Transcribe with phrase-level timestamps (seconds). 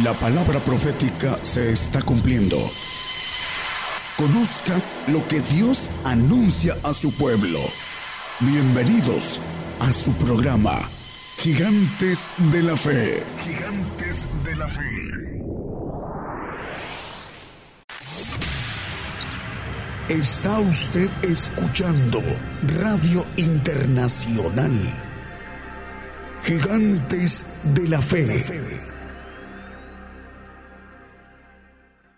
[0.00, 2.56] La palabra profética se está cumpliendo.
[4.16, 7.60] Conozca lo que Dios anuncia a su pueblo.
[8.40, 9.38] Bienvenidos
[9.80, 10.80] a su programa,
[11.36, 13.22] Gigantes de la Fe.
[13.44, 15.42] Gigantes de la Fe.
[20.08, 22.22] Está usted escuchando
[22.80, 24.72] Radio Internacional.
[26.44, 28.91] Gigantes de la Fe.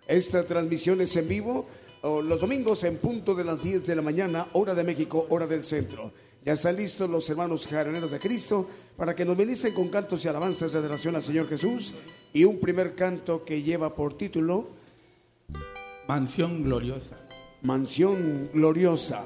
[0.07, 1.67] Esta transmisión es en vivo
[2.03, 5.65] los domingos en punto de las 10 de la mañana, hora de México, hora del
[5.65, 6.12] centro.
[6.45, 10.29] Ya están listos los hermanos jaraneros de Cristo para que nos benicen con cantos y
[10.29, 11.95] alabanzas de adoración al Señor Jesús
[12.35, 14.69] y un primer canto que lleva por título
[16.07, 17.17] Mansión Gloriosa.
[17.62, 19.25] Mansión Gloriosa.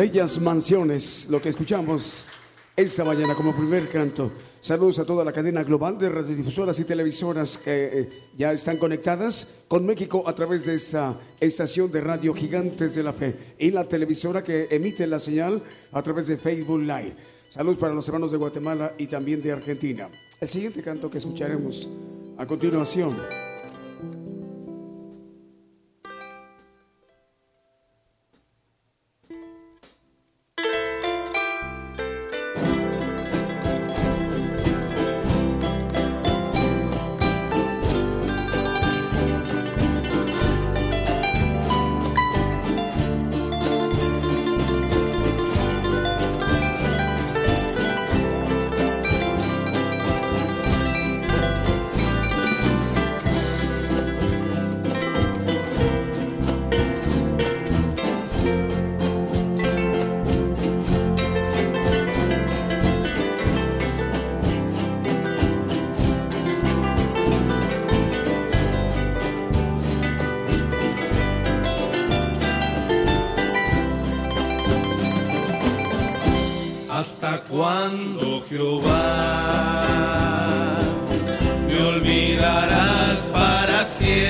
[0.00, 2.26] Bellas mansiones, lo que escuchamos
[2.74, 4.32] esta mañana como primer canto.
[4.62, 9.62] Saludos a toda la cadena global de radiodifusoras y televisoras que eh, ya están conectadas
[9.68, 13.84] con México a través de esta estación de radio Gigantes de la Fe y la
[13.84, 15.62] televisora que emite la señal
[15.92, 17.16] a través de Facebook Live.
[17.50, 20.08] Saludos para los hermanos de Guatemala y también de Argentina.
[20.40, 21.90] El siguiente canto que escucharemos
[22.38, 23.49] a continuación.
[77.90, 79.82] ¿Hasta cuándo, Jehová?
[81.66, 84.29] Me olvidarás para siempre.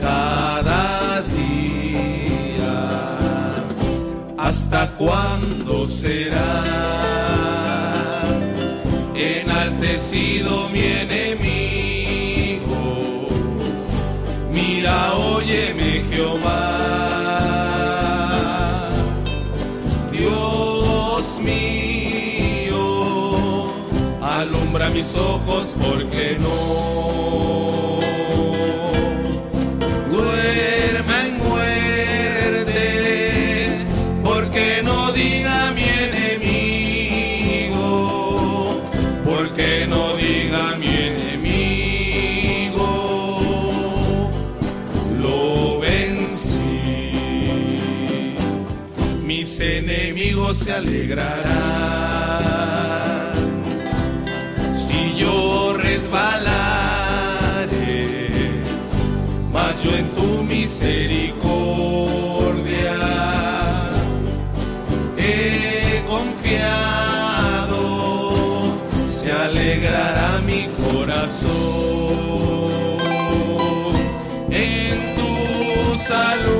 [0.00, 2.76] Cada día.
[4.36, 6.52] ¿Hasta cuándo será
[9.14, 11.19] enaltecido mi enemigo?
[25.00, 28.00] Mis ojos porque no
[30.10, 32.82] duerma muerte,
[34.22, 37.72] porque no diga mi enemigo,
[39.24, 42.88] porque no diga mi enemigo,
[45.18, 46.82] lo vencí.
[49.24, 52.19] Mis enemigos se alegrarán
[59.82, 61.40] yo en tu misericordia.
[65.16, 67.78] He confiado,
[69.06, 71.50] se alegrará mi corazón.
[74.50, 76.59] En tu salud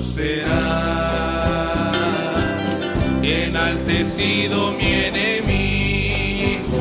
[0.00, 0.46] será
[3.22, 6.78] enaltecido mi enemigo.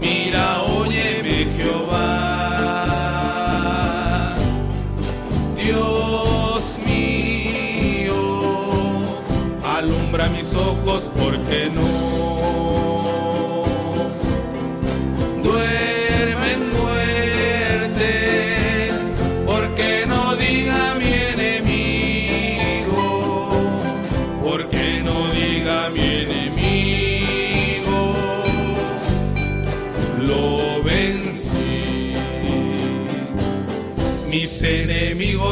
[0.00, 2.84] Mira, óyeme Jehová,
[5.56, 8.18] Dios mío,
[9.64, 11.89] alumbra mis ojos porque no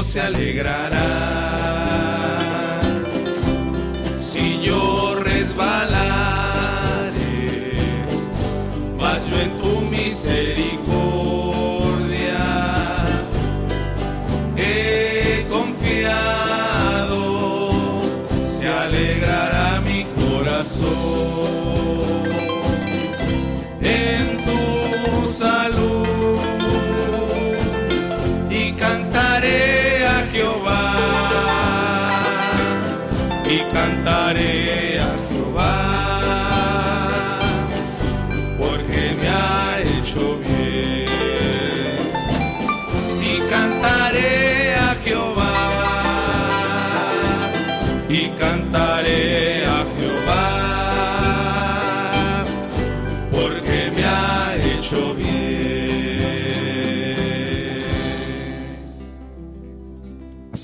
[0.08, 1.47] se alegrarán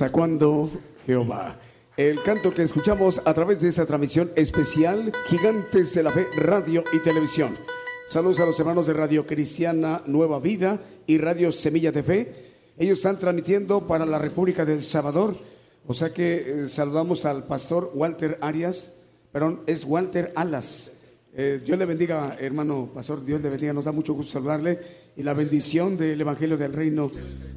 [0.04, 0.70] ¿Hasta cuándo,
[1.06, 1.58] Jehová?
[1.96, 6.84] El canto que escuchamos a través de esta transmisión especial, Gigantes de la Fe, Radio
[6.92, 7.56] y Televisión.
[8.06, 12.34] Saludos a los hermanos de Radio Cristiana Nueva Vida y Radio Semilla de Fe.
[12.76, 15.36] Ellos están transmitiendo para la República del Salvador.
[15.86, 18.96] O sea que eh, saludamos al pastor Walter Arias,
[19.32, 20.98] perdón, es Walter Alas.
[21.32, 24.80] Eh, Dios le bendiga, hermano pastor, Dios le bendiga, nos da mucho gusto saludarle
[25.16, 27.10] y la bendición del Evangelio del Reino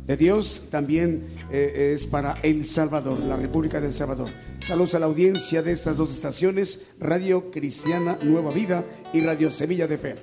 [0.06, 4.30] de Dios también eh, es para El Salvador, la República del Salvador.
[4.60, 9.88] Saludos a la audiencia de estas dos estaciones, Radio Cristiana Nueva Vida y Radio Semilla
[9.88, 10.16] de Fe.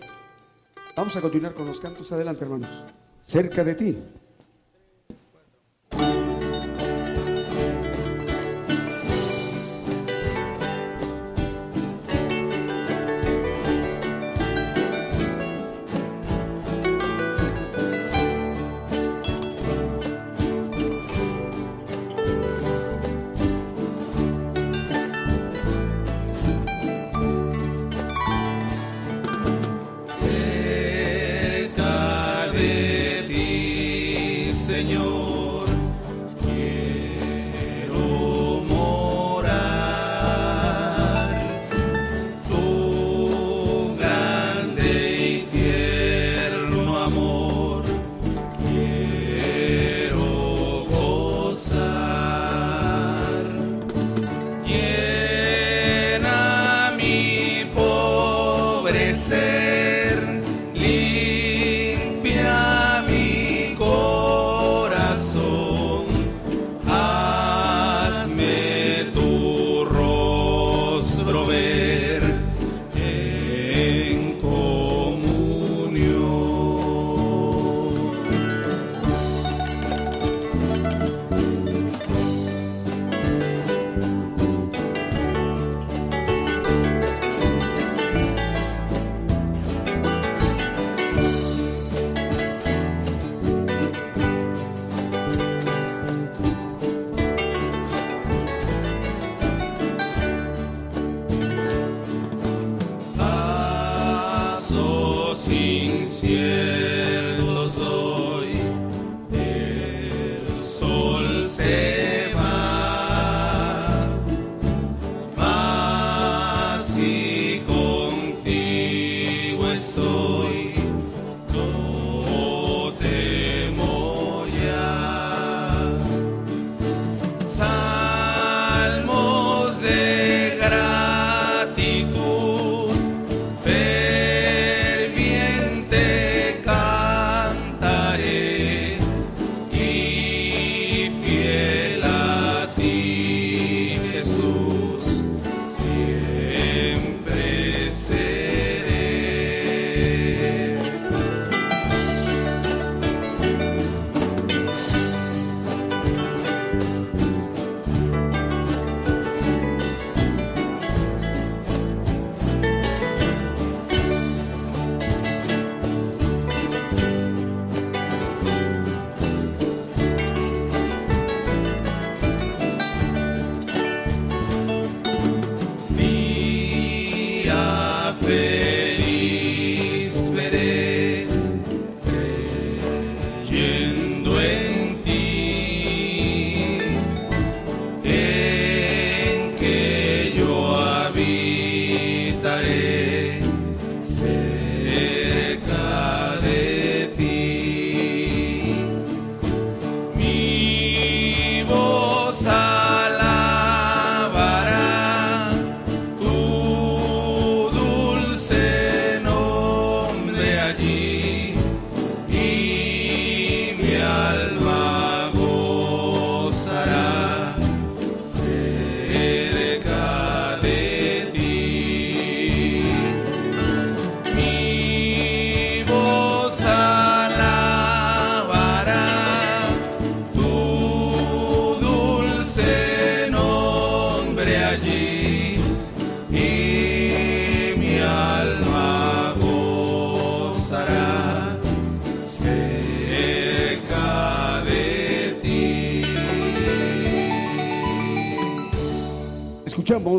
[0.97, 2.85] Vamos a continuar con los cantos, adelante hermanos.
[3.21, 3.99] Cerca de ti.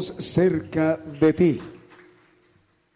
[0.06, 1.60] Cerca de ti.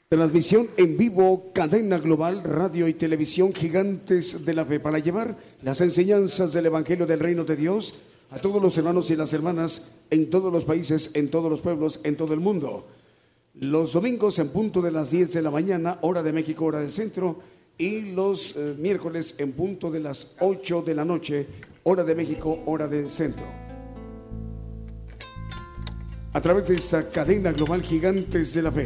[0.09, 5.81] Transmisión en vivo, cadena global, radio y televisión gigantes de la fe para llevar las
[5.81, 7.93] enseñanzas del Evangelio del Reino de Dios
[8.31, 11.99] a todos los hermanos y las hermanas en todos los países, en todos los pueblos,
[12.03, 12.87] en todo el mundo.
[13.53, 16.91] Los domingos en punto de las 10 de la mañana, hora de México, hora del
[16.91, 17.39] centro,
[17.77, 21.47] y los eh, miércoles en punto de las 8 de la noche,
[21.83, 23.58] hora de México, hora del centro.
[26.31, 28.85] A través de esta cadena global Gigantes de la Fe.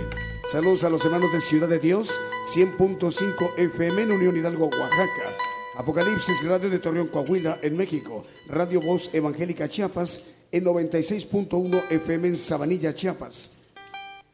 [0.50, 2.18] Saludos a los hermanos de Ciudad de Dios,
[2.56, 5.30] 100.5 FM en Unión Hidalgo, Oaxaca.
[5.76, 8.24] Apocalipsis Radio de Torreón, Coahuila, en México.
[8.48, 13.58] Radio Voz Evangélica Chiapas, en 96.1 FM en Sabanilla, Chiapas.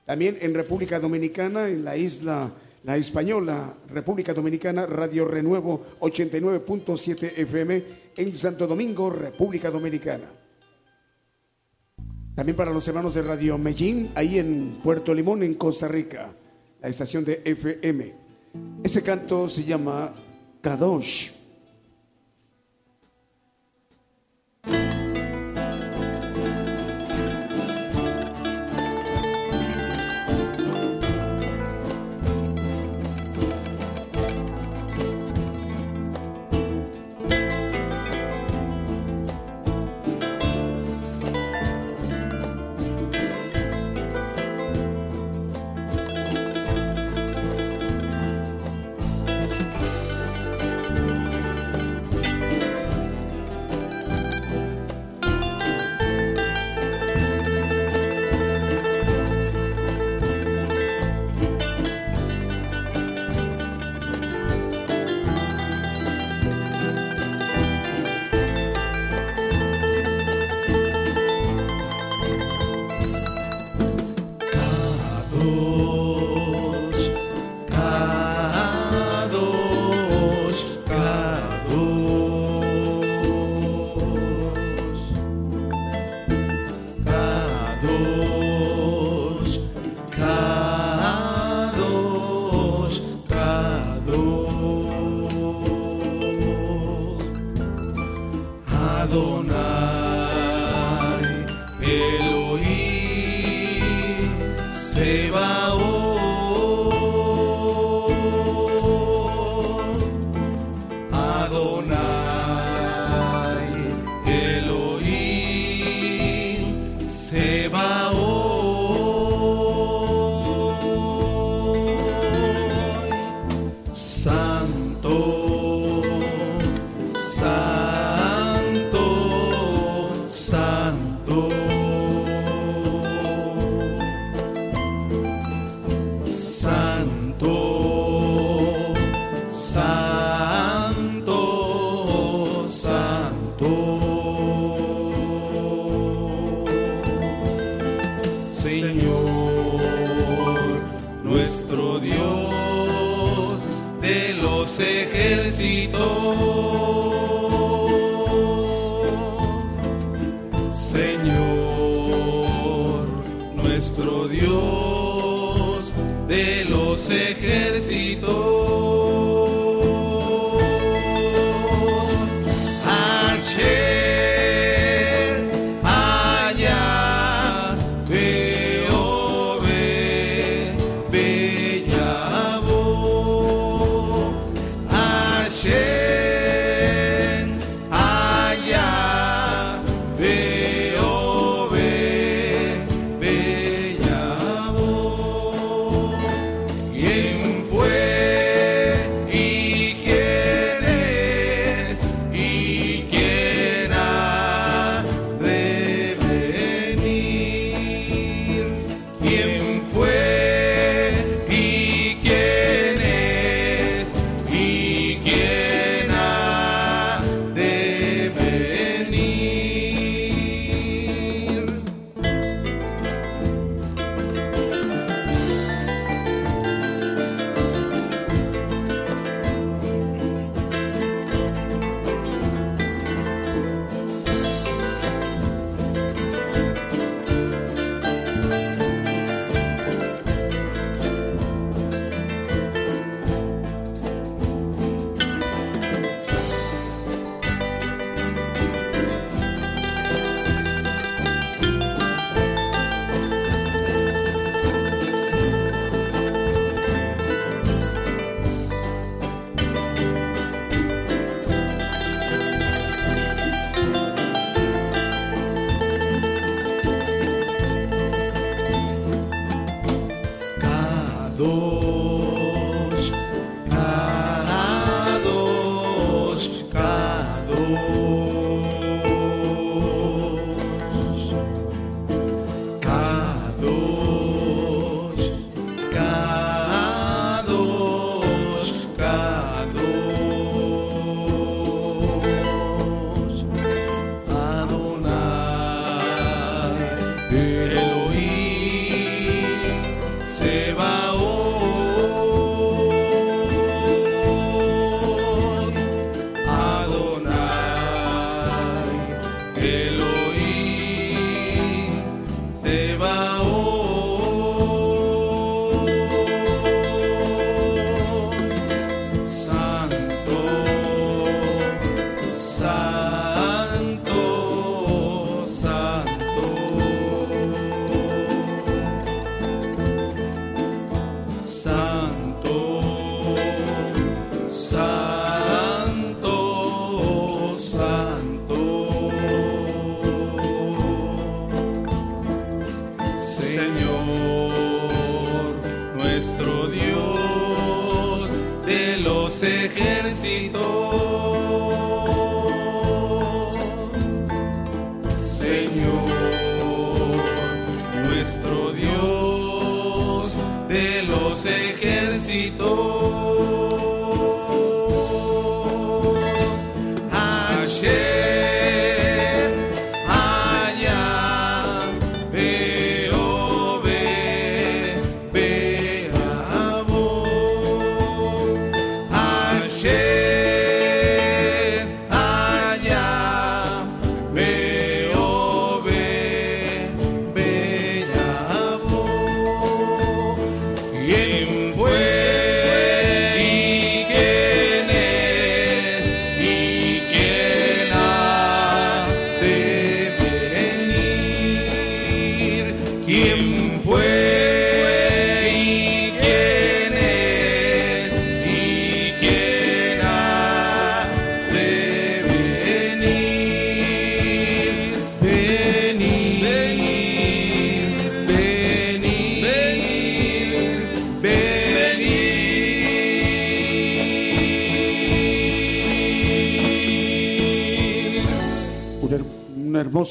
[0.05, 2.51] También en República Dominicana, en la isla
[2.83, 7.83] La Española, República Dominicana, Radio Renuevo 89.7 FM
[8.17, 10.29] en Santo Domingo, República Dominicana.
[12.39, 16.31] También para los hermanos de Radio Medellín, ahí en Puerto Limón, en Costa Rica,
[16.81, 18.13] la estación de FM.
[18.81, 20.13] Ese canto se llama
[20.61, 21.31] Kadosh.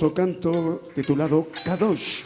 [0.07, 2.23] Canto titulado Kadosh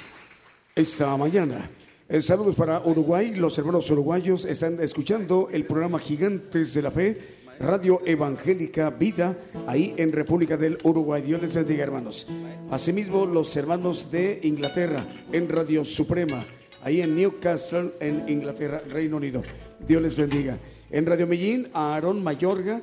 [0.75, 1.71] esta mañana.
[2.07, 7.17] Eh, saludos para Uruguay, los hermanos uruguayos están escuchando el programa Gigantes de la Fe,
[7.59, 11.23] Radio Evangélica Vida, ahí en República del Uruguay.
[11.23, 12.27] Dios les bendiga, hermanos.
[12.71, 16.45] Asimismo, los hermanos de Inglaterra en Radio Suprema,
[16.83, 19.43] ahí en Newcastle, en Inglaterra, Reino Unido.
[19.89, 20.59] Dios les bendiga.
[20.91, 22.83] En Radio Medellín, Aarón Mayorga,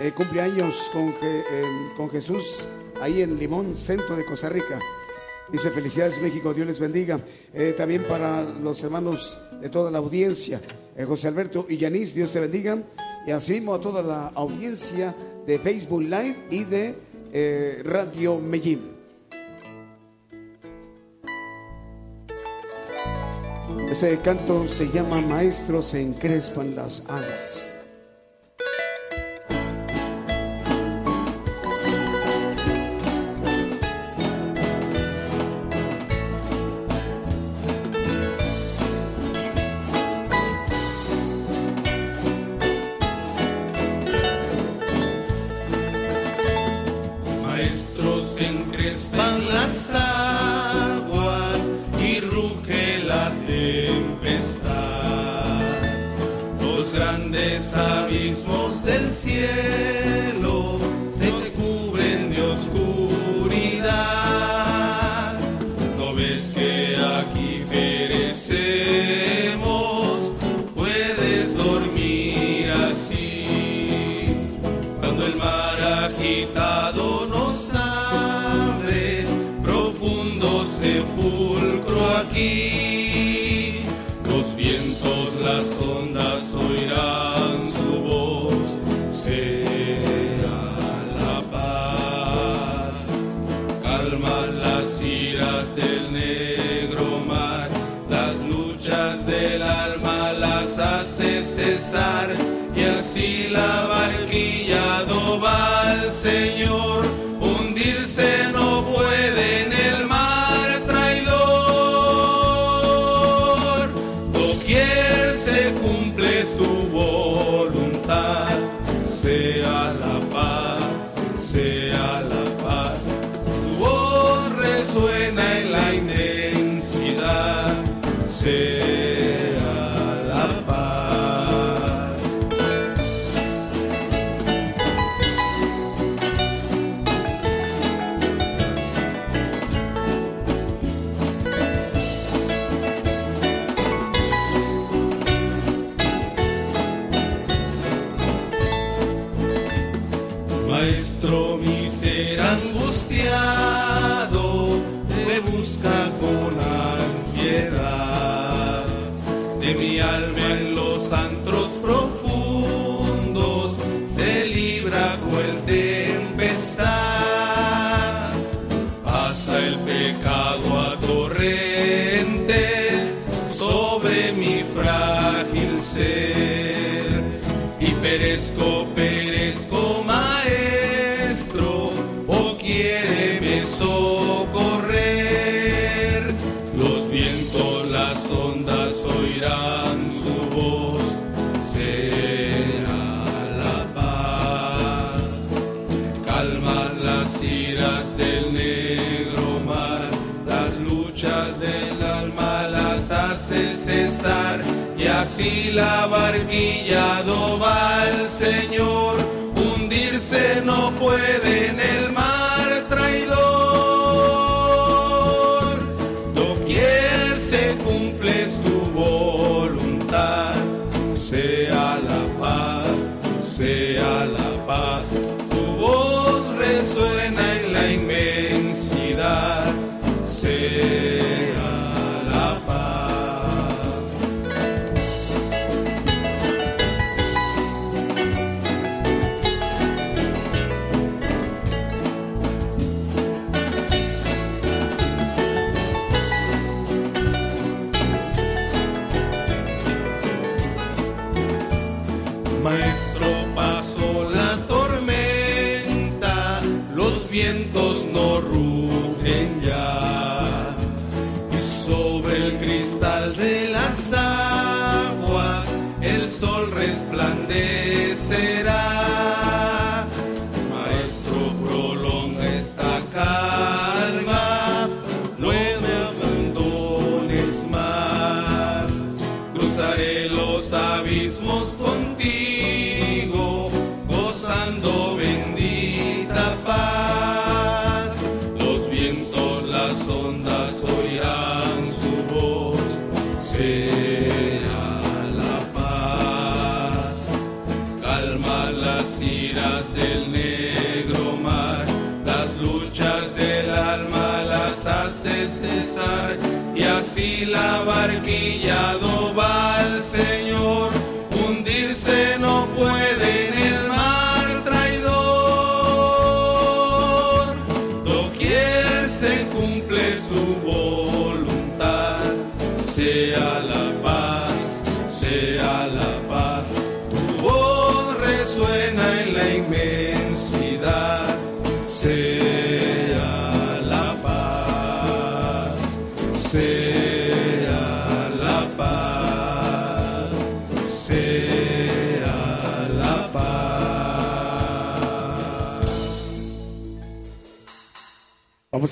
[0.00, 1.42] eh, cumpleaños con, eh,
[1.96, 2.66] con Jesús
[3.00, 4.78] ahí en Limón, centro de Costa Rica.
[5.50, 7.20] Dice felicidades México, Dios les bendiga.
[7.54, 10.60] Eh, también para los hermanos de toda la audiencia,
[10.94, 12.82] eh, José Alberto y Yanis, Dios te bendiga.
[13.26, 15.14] Y así a toda la audiencia
[15.46, 16.94] de Facebook Live y de
[17.32, 18.98] eh, Radio Medellín.
[23.90, 27.67] Ese canto se llama Maestros se encrespan las alas.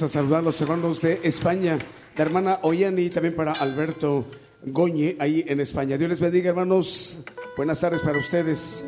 [0.03, 1.79] A saludar a los hermanos de España,
[2.17, 4.27] la hermana Oyani, también para Alberto
[4.63, 5.97] Goñe, ahí en España.
[5.97, 7.25] Dios les bendiga, hermanos.
[7.57, 8.85] Buenas tardes para ustedes.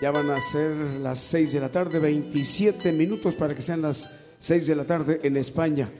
[0.00, 4.10] Ya van a ser las 6 de la tarde, 27 minutos para que sean las
[4.38, 5.90] 6 de la tarde en España.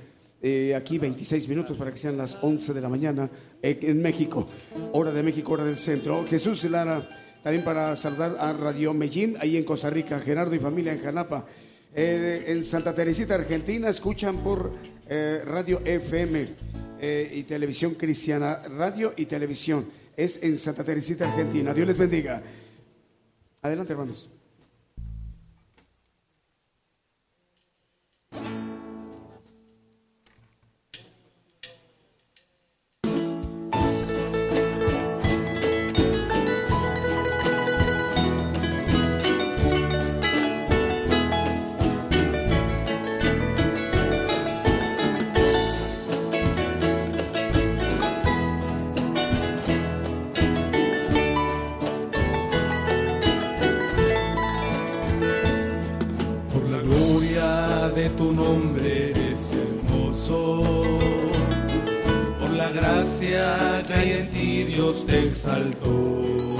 [0.40, 3.28] Eh, aquí 26 minutos para que sean las 11 de la mañana
[3.60, 4.48] en México.
[4.92, 6.24] Hora de México, hora del centro.
[6.26, 7.06] Jesús Lara,
[7.42, 10.18] también para saludar a Radio Medellín, ahí en Costa Rica.
[10.20, 11.44] Gerardo y familia en Janapa.
[11.94, 14.72] Eh, en Santa Teresita, Argentina, escuchan por
[15.08, 16.48] eh, Radio FM
[17.00, 18.62] eh, y Televisión Cristiana.
[18.68, 19.86] Radio y Televisión.
[20.16, 21.72] Es en Santa Teresita, Argentina.
[21.72, 22.42] Dios les bendiga.
[23.62, 24.28] Adelante, hermanos.
[58.38, 60.62] Nombre eres hermoso.
[62.40, 66.57] Por la gracia que hay en ti Dios te exaltó.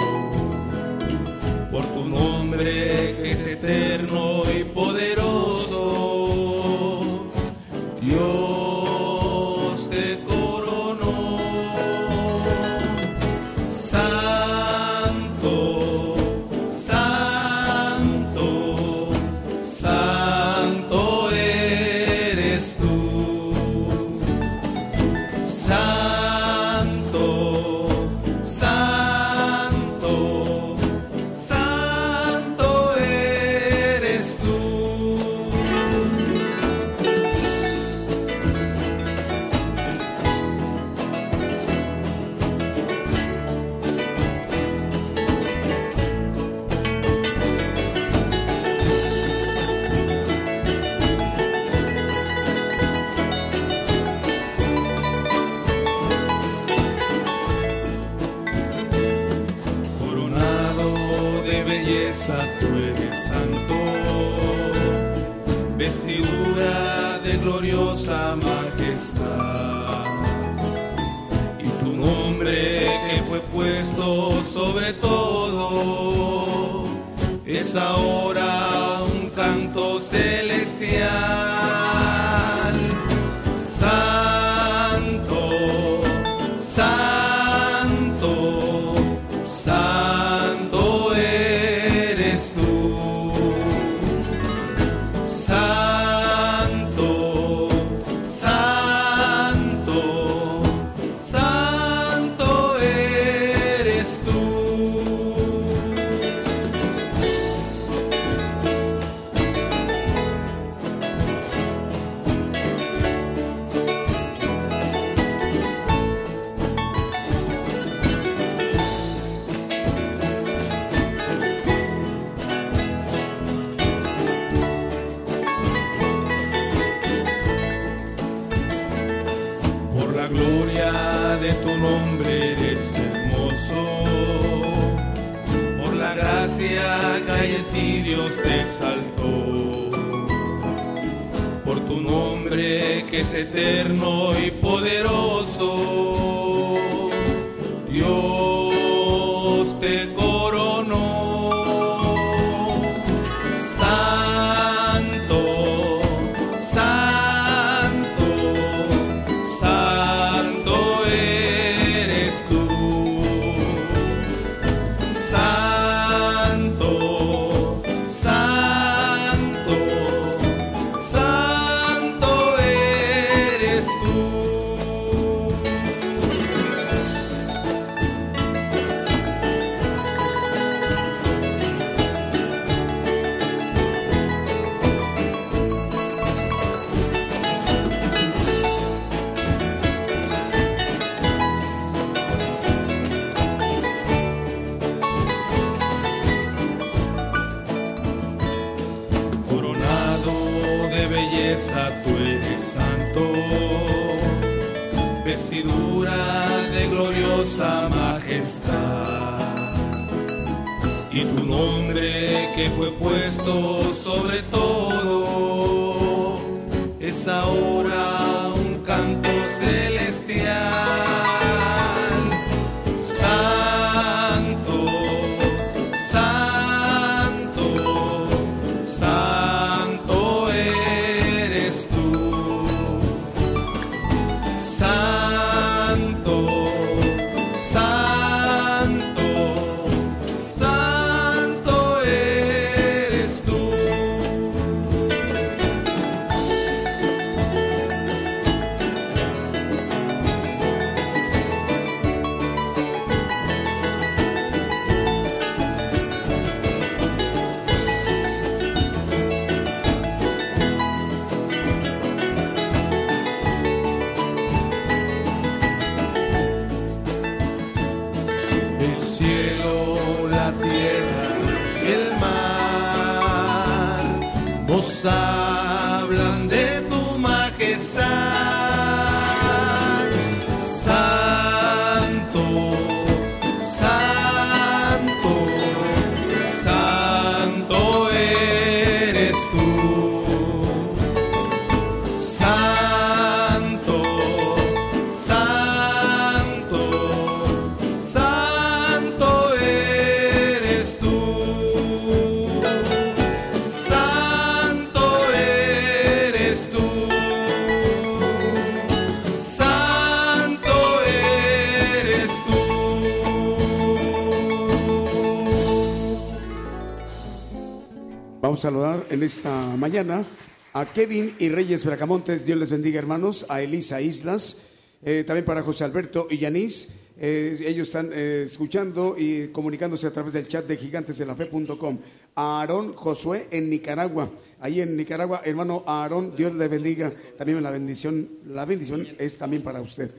[319.23, 320.25] Esta mañana
[320.73, 322.45] a Kevin y Reyes Bracamontes.
[322.45, 323.47] Dios les bendiga, hermanos.
[323.49, 324.67] A Elisa Islas.
[325.03, 326.97] Eh, también para José Alberto y Yanis.
[327.19, 331.99] Eh, ellos están eh, escuchando y comunicándose a través del chat de gigantesdelafe.com.
[332.35, 334.31] A Aarón Josué en Nicaragua.
[334.61, 337.13] Ahí en Nicaragua, hermano Aarón, Dios le bendiga.
[337.37, 340.11] También la bendición, la bendición es también para usted.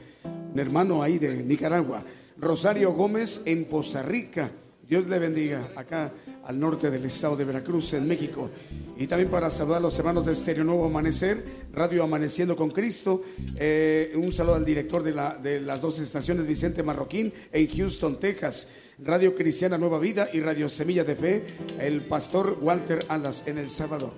[0.53, 2.03] Un hermano ahí de Nicaragua.
[2.37, 4.51] Rosario Gómez en Poza Rica.
[4.87, 5.71] Dios le bendiga.
[5.75, 6.11] Acá
[6.49, 8.49] al norte del estado de Veracruz, en México.
[8.97, 13.21] Y también para saludar a los hermanos de Estéreo Nuevo Amanecer, Radio Amaneciendo con Cristo.
[13.55, 18.19] Eh, un saludo al director de, la, de las dos estaciones, Vicente Marroquín, en Houston,
[18.19, 18.69] Texas.
[18.97, 21.45] Radio Cristiana Nueva Vida y Radio Semilla de Fe,
[21.79, 24.11] el pastor Walter Alas en El Salvador.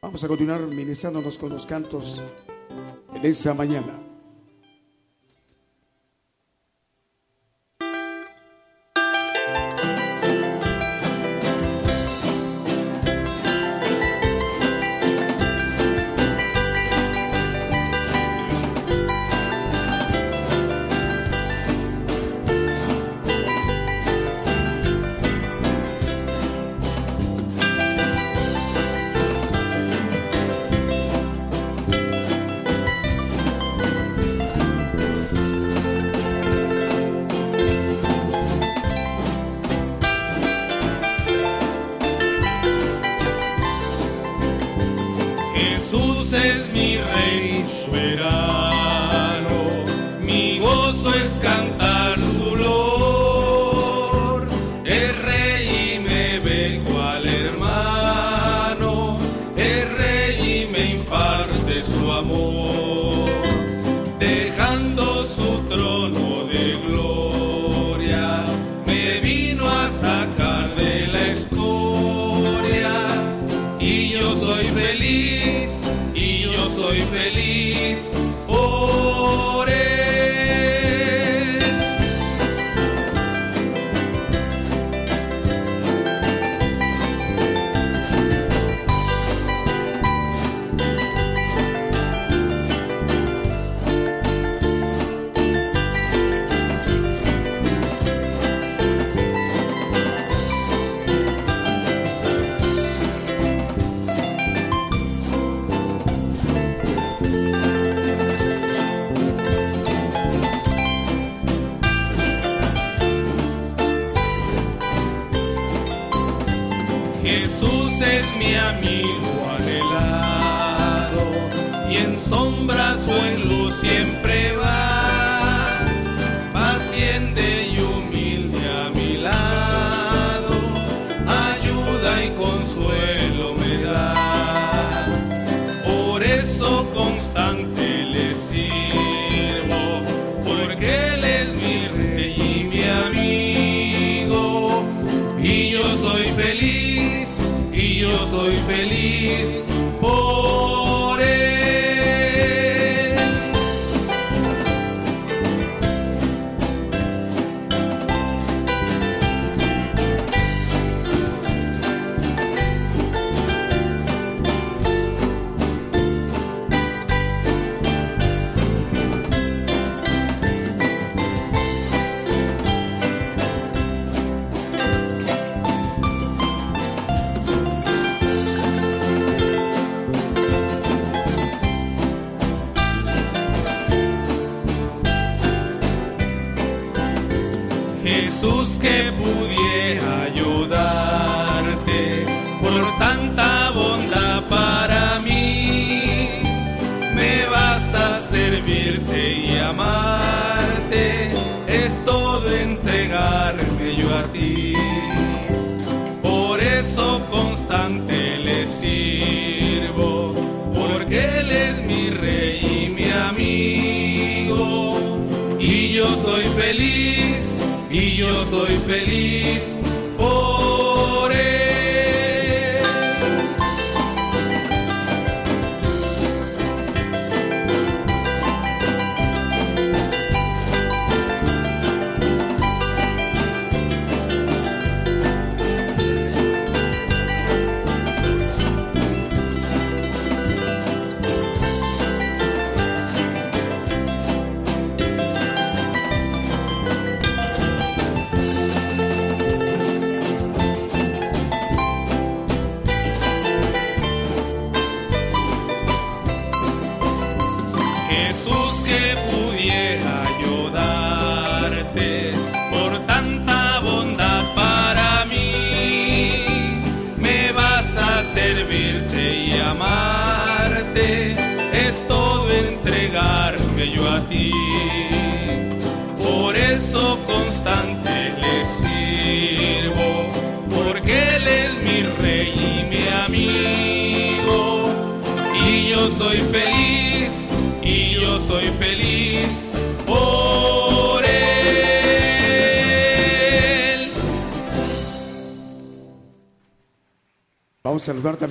[0.00, 2.20] Vamos a continuar ministrándonos con los cantos
[3.14, 4.11] en esta mañana.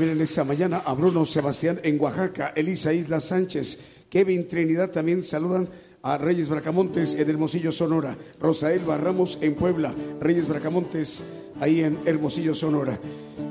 [0.02, 5.22] También en esta mañana a Bruno Sebastián en Oaxaca, Elisa Isla Sánchez, Kevin Trinidad también
[5.22, 5.70] saludan
[6.02, 12.56] a Reyes Bracamontes en Hermosillo, Sonora, Rosael Ramos en Puebla, Reyes Bracamontes ahí en Hermosillo,
[12.56, 12.97] Sonora.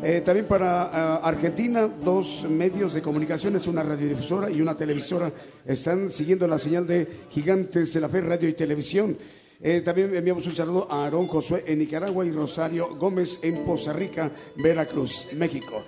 [0.02, 5.30] Eh, también para ah, Argentina, dos medios de comunicaciones, una radiodifusora y una televisora,
[5.64, 9.16] están siguiendo la señal de Gigantes de la Fe, Radio y Televisión.
[9.60, 13.92] Eh, también enviamos un saludo a Aarón Josué en Nicaragua y Rosario Gómez en Poza
[13.92, 15.84] Rica, Veracruz, México.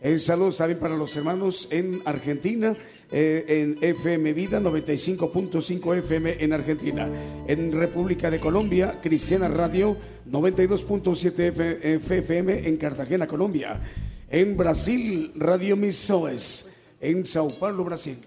[0.00, 2.76] Eh, saludos también para los hermanos en Argentina,
[3.10, 7.10] eh, en FM Vida 95.5 FM en Argentina.
[7.46, 9.96] En República de Colombia, Cristiana Radio
[10.30, 13.80] 92.7 FM en Cartagena, Colombia.
[14.28, 16.70] En Brasil, Radio Misoes.
[17.00, 18.18] en Sao Paulo, Brasil.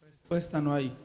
[0.00, 0.96] Respuesta no hay.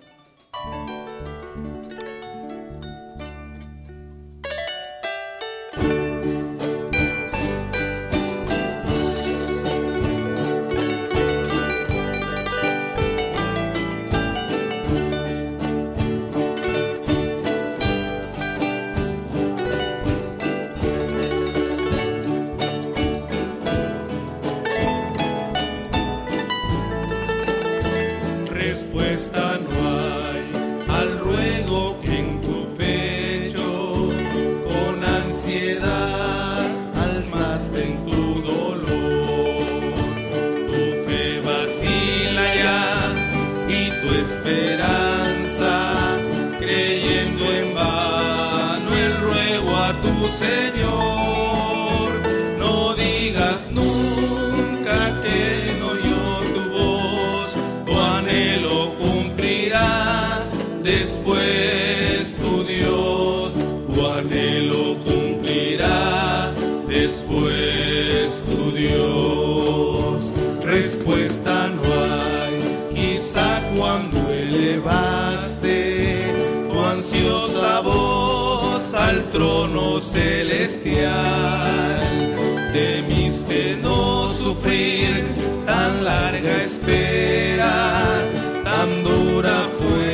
[79.40, 81.08] trono celestial.
[82.74, 85.24] Temiste no sufrir
[85.66, 87.76] tan larga espera,
[88.66, 90.09] tan dura fue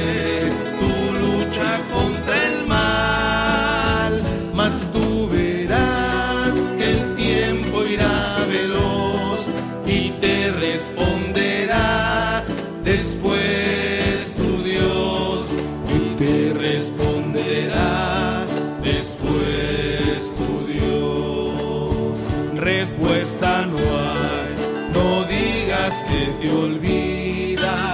[26.46, 27.94] te olvida,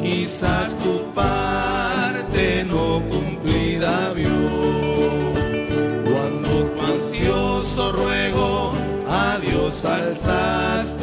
[0.00, 4.40] quizás tu parte no cumplida vio.
[6.04, 8.72] Cuando tu ansioso ruego
[9.08, 10.99] a Dios alzaste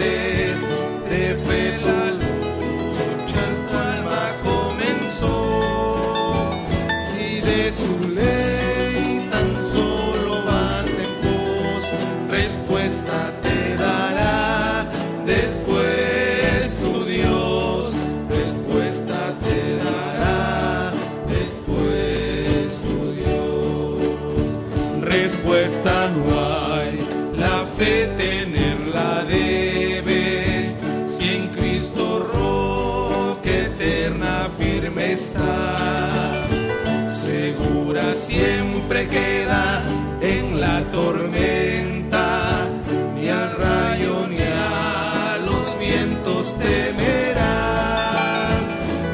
[38.97, 39.83] siempre queda
[40.21, 42.67] en la tormenta,
[43.15, 47.37] ni al rayo ni a los vientos temerán,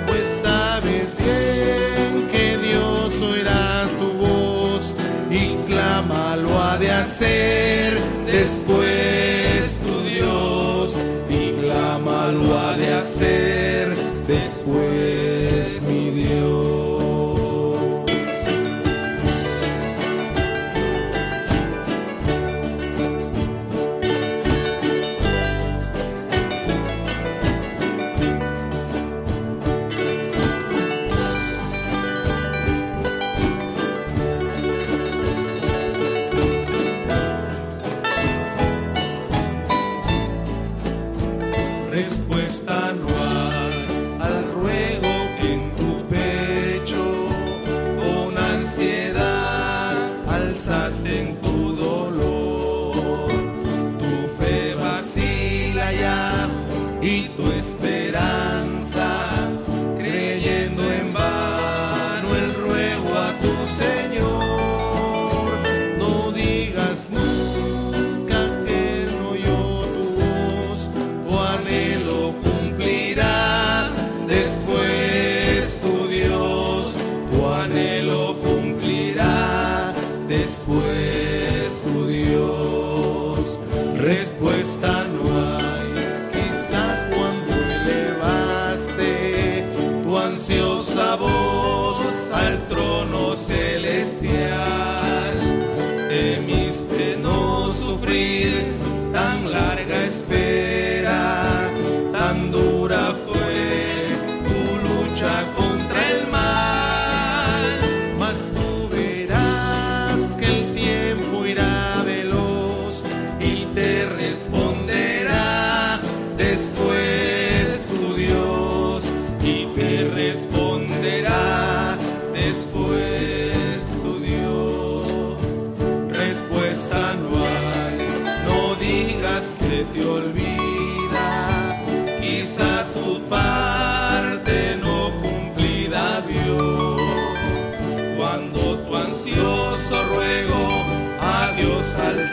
[0.08, 4.96] pues sabes bien que Dios oirá tu voz
[5.30, 8.00] y clama lo ha de hacer.
[8.26, 10.98] Después tu Dios
[11.30, 13.96] y clama lo ha de hacer.
[14.28, 16.63] Después mi Dios.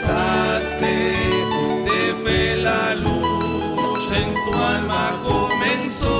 [0.03, 1.13] Alzaste,
[1.85, 6.17] de fe la lucha en tu alma comenzó.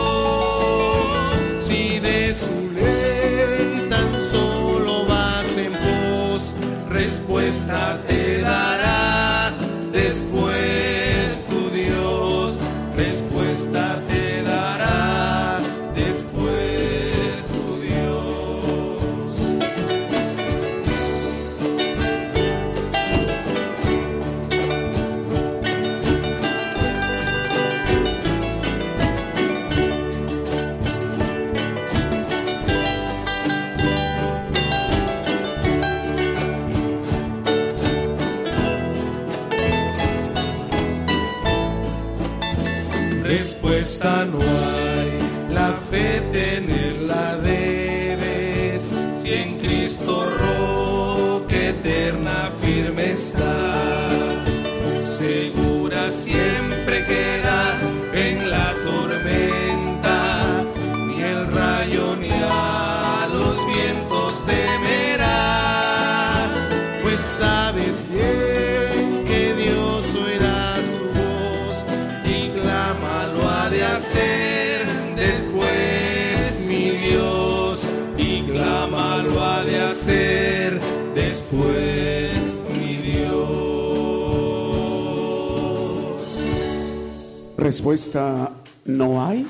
[1.59, 6.53] Si de su ley tan solo vas en pos,
[6.89, 9.51] respuesta te dará
[9.91, 12.59] después tu Dios,
[12.95, 14.30] respuesta te dará
[44.03, 53.60] No hay, la fe tenerla debes, si en Cristo roca eterna firme está,
[74.01, 74.85] hacer
[75.15, 77.87] después mi Dios
[78.17, 80.79] y clama lo ha de hacer
[81.13, 82.31] después
[82.73, 83.37] mi Dios.
[87.57, 88.51] Respuesta
[88.85, 89.47] no hay.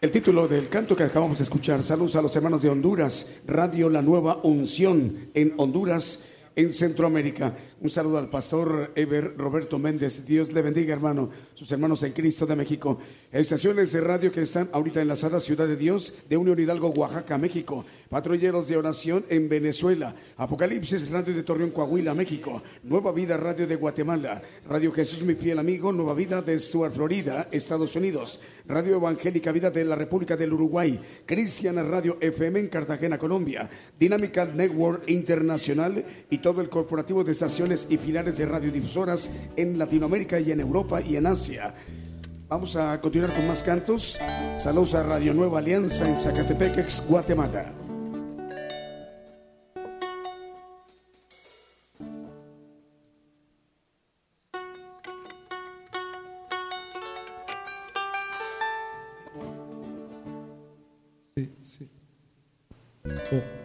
[0.00, 3.88] El título del canto que acabamos de escuchar, saludos a los hermanos de Honduras, Radio
[3.88, 7.54] La Nueva Unción en Honduras, en Centroamérica.
[7.82, 10.24] Un saludo al pastor Eber Roberto Méndez.
[10.24, 13.00] Dios le bendiga, hermano, sus hermanos en Cristo de México.
[13.32, 17.84] Estaciones de radio que están ahorita enlazadas, Ciudad de Dios, de Unión Hidalgo, Oaxaca, México.
[18.08, 20.14] Patrulleros de oración en Venezuela.
[20.36, 22.62] Apocalipsis Radio de Torreón, Coahuila, México.
[22.84, 24.40] Nueva Vida Radio de Guatemala.
[24.68, 25.92] Radio Jesús, mi fiel amigo.
[25.92, 28.38] Nueva Vida de Stuart, Florida, Estados Unidos.
[28.68, 31.00] Radio Evangélica Vida de la República del Uruguay.
[31.26, 33.68] Cristiana Radio FM en Cartagena, Colombia.
[33.98, 40.38] Dinámica Network Internacional y todo el corporativo de estaciones y filiales de radiodifusoras en Latinoamérica
[40.38, 41.74] y en Europa y en Asia.
[42.48, 44.18] Vamos a continuar con más cantos.
[44.58, 47.72] Saludos a Radio Nueva Alianza en Zacatepec, Guatemala.
[61.34, 61.90] Sí, sí.
[63.02, 63.61] Quiero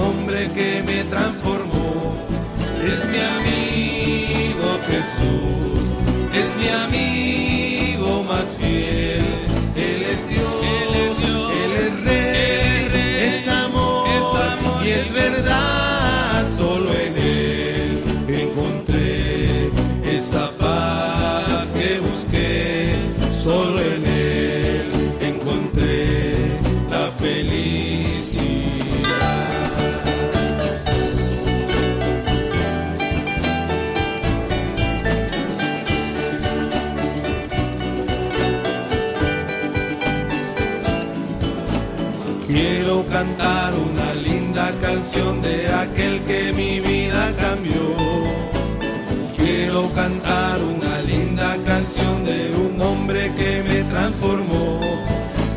[0.00, 2.14] hombre que me transformó.
[2.82, 5.92] Es mi amigo Jesús,
[6.32, 9.24] es mi amigo más fiel.
[9.76, 14.08] Él es Dios, Él es, Dios, Él es Rey, es amor,
[14.84, 16.46] y es verdad.
[16.56, 19.29] Solo en Él encontré
[43.20, 47.84] cantar una linda canción de aquel que mi vida cambió.
[49.36, 54.80] Quiero cantar una linda canción de un hombre que me transformó.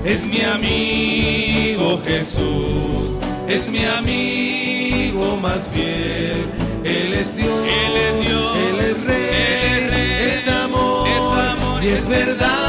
[0.04, 3.12] Es mi amigo Jesús,
[3.48, 6.42] es mi amigo más fiel.
[6.84, 9.30] Él es Dios, Él es Dios, Él es Rey,
[9.72, 12.63] Él es, rey, es amor, es amor y es verdad.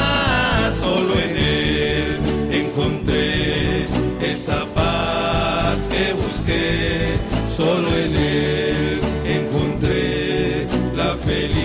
[4.34, 7.14] Esa paz que busqué.
[7.46, 9.00] Solo en Él
[9.38, 11.63] encontré la felicidad.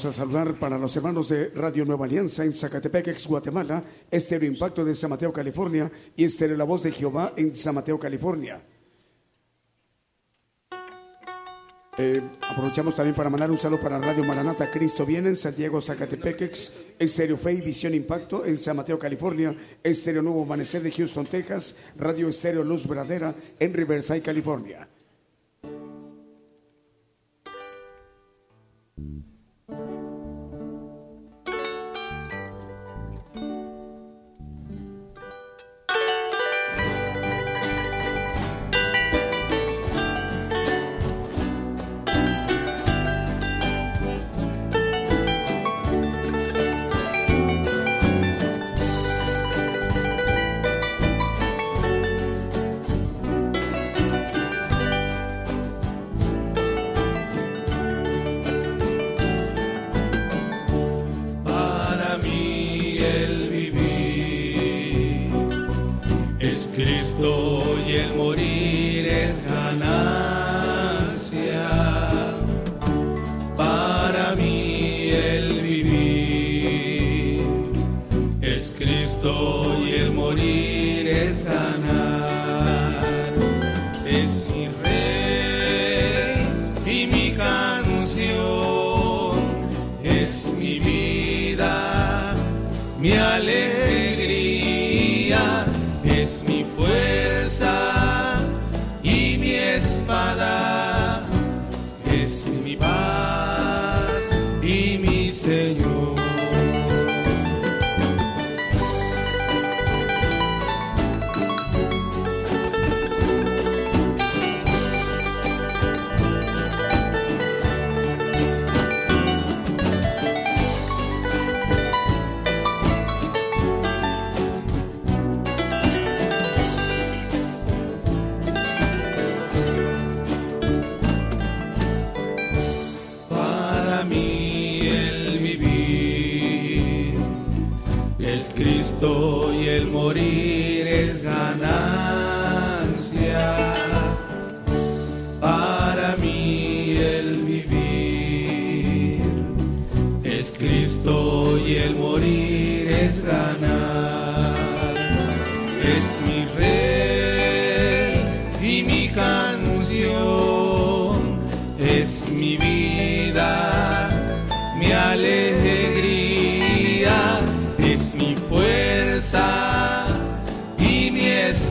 [0.00, 4.50] Vamos a saludar para los hermanos de Radio Nueva Alianza en Zacatepec, ex Guatemala, Estéreo
[4.50, 8.62] Impacto de San Mateo, California y Estéreo La Voz de Jehová en San Mateo, California.
[11.98, 16.40] Eh, aprovechamos también para mandar un saludo para Radio Maranata Cristo Viene en Santiago, Zacatepec,
[16.40, 21.26] ex Estéreo Fe y Visión Impacto en San Mateo, California, Estéreo Nuevo Amanecer de Houston,
[21.26, 24.88] Texas, Radio Estéreo Luz Verdadera en Riverside, California.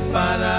[0.10, 0.59] Mi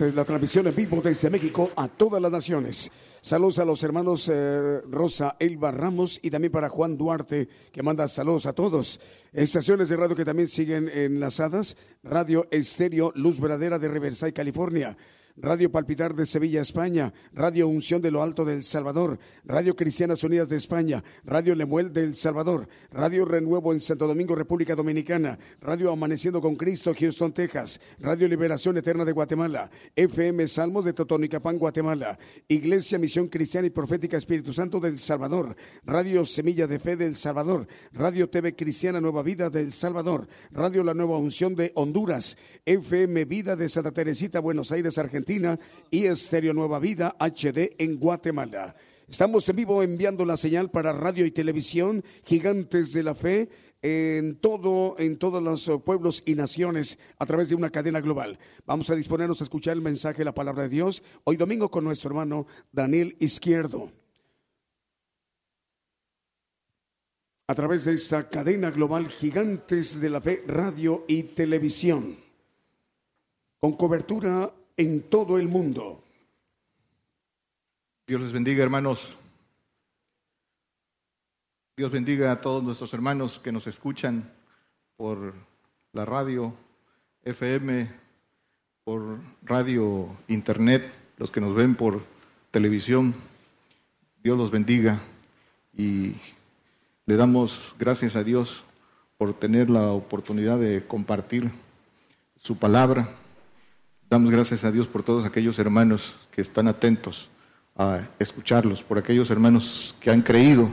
[0.00, 2.90] Es la transmisión en vivo desde México a todas las naciones.
[3.22, 8.06] Saludos a los hermanos eh, Rosa Elba Ramos y también para Juan Duarte, que manda
[8.06, 9.00] saludos a todos.
[9.32, 11.78] Estaciones de radio que también siguen enlazadas.
[12.02, 14.98] Radio Estéreo Luz Verdadera de Riverside, California.
[15.38, 20.48] Radio Palpitar de Sevilla, España, Radio Unción de lo Alto del Salvador, Radio Cristianas Unidas
[20.48, 26.40] de España, Radio Lemuel del Salvador, Radio Renuevo en Santo Domingo, República Dominicana, Radio Amaneciendo
[26.40, 32.18] con Cristo, Houston, Texas, Radio Liberación Eterna de Guatemala, FM Salmos de Totonicapán, Guatemala,
[32.48, 37.66] Iglesia Misión Cristiana y Profética Espíritu Santo del Salvador, Radio Semilla de Fe del Salvador,
[37.92, 43.54] Radio TV Cristiana Nueva Vida del Salvador, Radio La Nueva Unción de Honduras, FM Vida
[43.54, 45.25] de Santa Teresita, Buenos Aires, Argentina,
[45.90, 48.76] y Estéreo Nueva Vida HD en Guatemala.
[49.08, 53.48] Estamos en vivo enviando la señal para radio y televisión, gigantes de la fe,
[53.82, 58.38] en todo, en todos los pueblos y naciones a través de una cadena global.
[58.66, 61.82] Vamos a disponernos a escuchar el mensaje de la palabra de Dios hoy domingo con
[61.82, 63.90] nuestro hermano Daniel Izquierdo.
[67.48, 72.16] A través de esta cadena global Gigantes de la Fe, radio y televisión,
[73.58, 76.02] con cobertura en todo el mundo.
[78.06, 79.16] Dios les bendiga, hermanos.
[81.76, 84.30] Dios bendiga a todos nuestros hermanos que nos escuchan
[84.96, 85.34] por
[85.92, 86.54] la radio
[87.24, 87.90] FM,
[88.84, 92.02] por radio Internet, los que nos ven por
[92.50, 93.14] televisión.
[94.22, 95.02] Dios los bendiga
[95.76, 96.14] y
[97.04, 98.64] le damos gracias a Dios
[99.18, 101.50] por tener la oportunidad de compartir
[102.38, 103.16] su palabra
[104.08, 107.28] Damos gracias a Dios por todos aquellos hermanos que están atentos
[107.76, 110.70] a escucharlos, por aquellos hermanos que han creído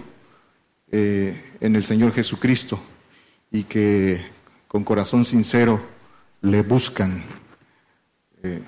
[0.91, 2.79] eh, en el Señor Jesucristo
[3.49, 4.23] y que
[4.67, 5.81] con corazón sincero
[6.41, 7.23] le buscan.
[8.43, 8.61] Eh,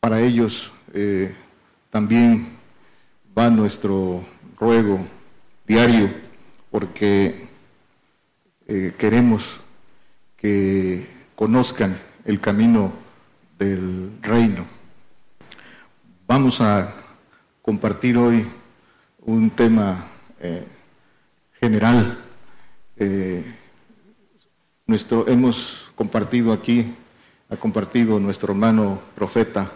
[0.00, 1.36] para ellos eh,
[1.90, 2.56] también
[3.36, 4.24] va nuestro
[4.58, 5.06] ruego
[5.66, 6.10] diario
[6.70, 7.46] porque
[8.96, 9.60] queremos
[10.38, 13.01] que conozcan el camino
[13.62, 14.66] del reino.
[16.26, 16.92] Vamos a
[17.60, 18.44] compartir hoy
[19.20, 20.08] un tema
[20.40, 20.66] eh,
[21.60, 22.18] general.
[22.96, 23.44] Eh,
[24.86, 26.92] nuestro, hemos compartido aquí,
[27.50, 29.70] ha compartido nuestro hermano profeta,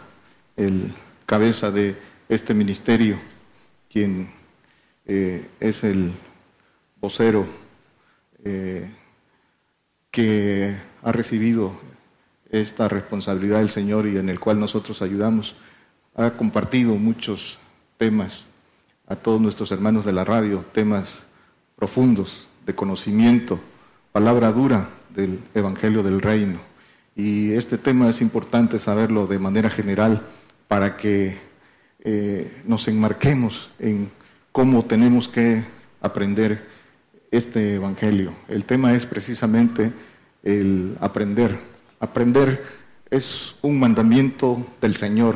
[0.57, 0.93] el
[1.25, 1.97] cabeza de
[2.29, 3.17] este ministerio,
[3.89, 4.33] quien
[5.05, 6.13] eh, es el
[7.01, 7.47] vocero
[10.11, 11.86] que ha recibido
[12.51, 15.57] esta responsabilidad del Señor y en el cual nosotros ayudamos.
[16.15, 17.59] Ha compartido muchos
[17.99, 18.47] temas
[19.07, 21.27] a todos nuestros hermanos de la radio, temas
[21.77, 23.61] profundos de conocimiento,
[24.13, 26.59] palabra dura del Evangelio del Reino.
[27.15, 30.23] Y este tema es importante saberlo de manera general
[30.69, 31.39] para que
[32.01, 34.11] eh, nos enmarquemos en
[34.53, 35.65] cómo tenemos que
[36.01, 36.67] aprender
[37.31, 38.33] este Evangelio.
[38.49, 39.93] El tema es precisamente
[40.43, 41.76] el aprender
[42.07, 42.65] Aprender
[43.11, 45.35] es un mandamiento del Señor.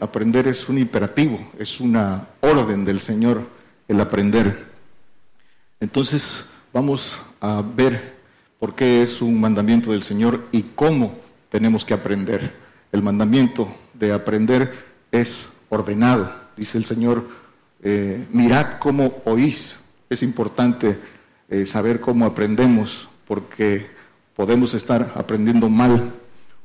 [0.00, 3.40] Aprender es un imperativo, es una orden del Señor
[3.88, 4.66] el aprender.
[5.80, 6.44] Entonces
[6.74, 8.16] vamos a ver
[8.58, 12.52] por qué es un mandamiento del Señor y cómo tenemos que aprender.
[12.92, 14.74] El mandamiento de aprender
[15.10, 16.30] es ordenado.
[16.54, 17.28] Dice el Señor,
[17.82, 19.78] eh, mirad cómo oís.
[20.10, 20.98] Es importante
[21.48, 23.95] eh, saber cómo aprendemos porque
[24.36, 26.12] podemos estar aprendiendo mal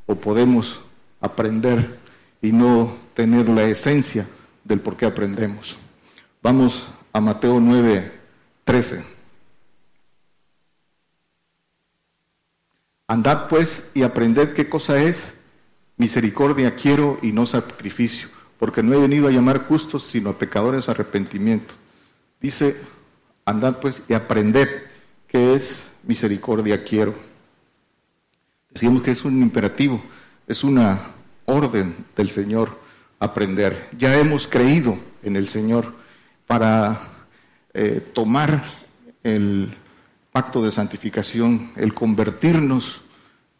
[0.05, 0.81] o podemos
[1.21, 1.97] aprender
[2.41, 4.27] y no tener la esencia
[4.63, 5.77] del por qué aprendemos.
[6.43, 8.11] Vamos a Mateo 9,
[8.65, 9.03] 13.
[13.07, 15.33] Andad pues y aprended qué cosa es
[15.97, 20.89] misericordia quiero y no sacrificio, porque no he venido a llamar justos, sino a pecadores
[20.89, 21.73] arrepentimiento.
[22.41, 22.75] Dice,
[23.45, 24.67] andad pues y aprended
[25.27, 27.30] qué es misericordia quiero.
[28.73, 30.01] Decimos que es un imperativo,
[30.47, 31.11] es una
[31.45, 32.79] orden del Señor
[33.19, 33.89] aprender.
[33.97, 35.93] Ya hemos creído en el Señor
[36.47, 37.01] para
[37.73, 38.63] eh, tomar
[39.23, 39.75] el
[40.31, 43.01] pacto de santificación, el convertirnos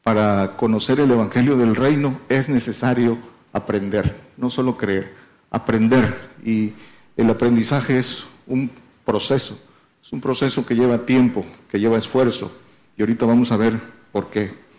[0.02, 3.18] para conocer el Evangelio del Reino, es necesario
[3.54, 5.14] aprender, no solo creer,
[5.52, 6.32] aprender.
[6.44, 6.74] Y
[7.18, 8.72] el aprendizaje es un
[9.06, 9.60] proceso,
[10.02, 12.52] es un proceso que lleva tiempo, que lleva esfuerzo.
[12.98, 13.80] Y ahorita vamos a ver
[14.12, 14.71] por qué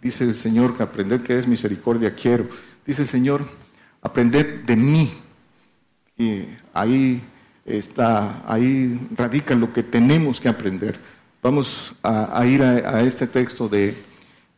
[0.00, 2.48] dice el Señor que aprender que es misericordia quiero.
[2.86, 3.46] Dice el Señor,
[4.02, 5.12] aprended de mí.
[6.16, 7.22] Y ahí
[7.64, 10.98] está, ahí radica lo que tenemos que aprender.
[11.42, 13.96] Vamos a, ir a, este texto de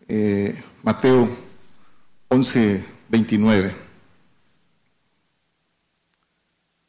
[0.09, 1.29] eh, Mateo
[2.29, 3.77] 11, 29.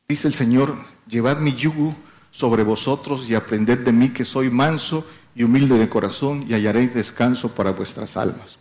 [0.08, 0.76] Dice el Señor,
[1.08, 1.96] llevad mi yugo
[2.32, 5.06] sobre vosotros y aprended de mí que soy manso
[5.42, 8.60] humilde de corazón y hallaréis descanso para vuestras almas.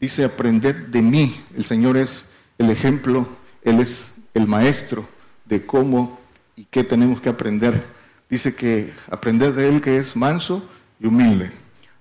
[0.00, 1.40] Dice, aprended de mí.
[1.56, 2.26] El Señor es
[2.58, 3.28] el ejemplo,
[3.62, 5.06] Él es el maestro
[5.44, 6.18] de cómo
[6.56, 7.84] y qué tenemos que aprender.
[8.28, 11.52] Dice que aprender de Él que es manso y humilde.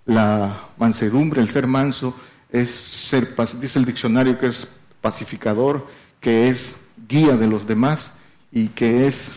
[0.06, 2.16] La mansedumbre, el ser manso,
[2.50, 4.68] es ser, dice el diccionario que es
[5.00, 5.88] pacificador,
[6.20, 6.76] que es
[7.08, 8.14] guía de los demás
[8.52, 9.32] y que es,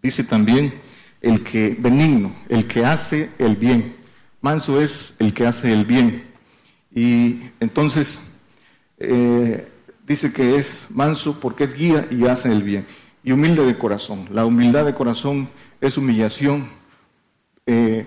[0.00, 0.72] dice también,
[1.20, 3.96] el que benigno, el que hace el bien.
[4.40, 6.24] Manso es el que hace el bien.
[6.94, 8.20] Y entonces
[8.98, 9.68] eh,
[10.06, 12.86] dice que es manso porque es guía y hace el bien.
[13.22, 14.28] Y humilde de corazón.
[14.32, 15.48] La humildad de corazón
[15.80, 16.68] es humillación,
[17.66, 18.06] eh,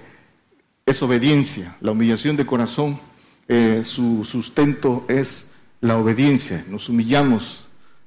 [0.85, 1.77] es obediencia.
[1.81, 2.99] La humillación de corazón,
[3.47, 5.47] eh, su sustento es
[5.81, 6.65] la obediencia.
[6.67, 7.65] Nos humillamos,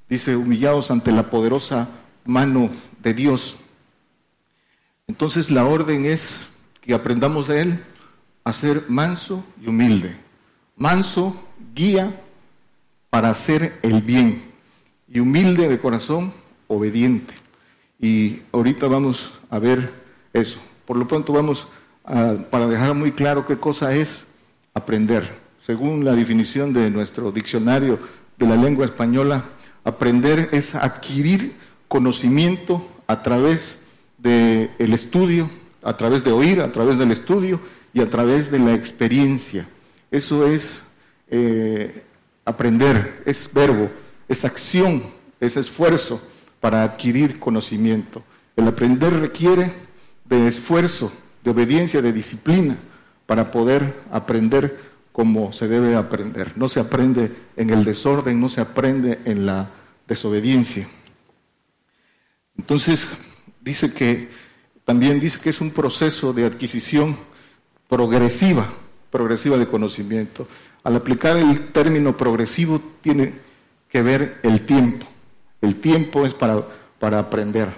[0.08, 1.88] dice, humillados ante la poderosa
[2.24, 2.70] mano
[3.02, 3.56] de Dios.
[5.08, 6.42] Entonces la orden es
[6.80, 7.84] que aprendamos de Él
[8.42, 10.16] a ser manso y humilde.
[10.76, 11.36] Manso,
[11.74, 12.20] guía
[13.08, 14.42] para hacer el bien.
[15.08, 16.32] Y humilde de corazón,
[16.66, 17.34] obediente.
[18.00, 19.92] Y ahorita vamos a ver
[20.32, 20.58] eso.
[20.84, 21.68] Por lo pronto vamos
[22.50, 24.26] para dejar muy claro qué cosa es
[24.74, 25.32] aprender.
[25.62, 28.00] Según la definición de nuestro diccionario
[28.36, 29.44] de la lengua española,
[29.84, 31.54] aprender es adquirir
[31.88, 33.78] conocimiento a través
[34.26, 35.48] del estudio,
[35.82, 37.60] a través de oír, a través del estudio
[37.94, 39.68] y a través de la experiencia.
[40.10, 40.82] Eso es
[41.28, 42.02] eh,
[42.44, 43.88] aprender, es verbo,
[44.28, 45.04] es acción,
[45.38, 46.20] es esfuerzo
[46.60, 48.24] para adquirir conocimiento.
[48.56, 49.72] El aprender requiere
[50.24, 51.12] de esfuerzo,
[51.44, 52.76] de obediencia, de disciplina
[53.26, 54.76] para poder aprender
[55.12, 56.52] como se debe aprender.
[56.56, 59.70] No se aprende en el desorden, no se aprende en la
[60.08, 60.88] desobediencia.
[62.58, 63.12] Entonces,
[63.66, 64.30] dice que
[64.84, 67.18] también dice que es un proceso de adquisición
[67.88, 68.72] progresiva,
[69.10, 70.46] progresiva de conocimiento.
[70.84, 73.34] Al aplicar el término progresivo tiene
[73.90, 75.04] que ver el tiempo.
[75.60, 76.64] El tiempo es para,
[77.00, 77.68] para aprender.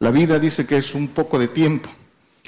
[0.00, 1.88] La vida dice que es un poco de tiempo.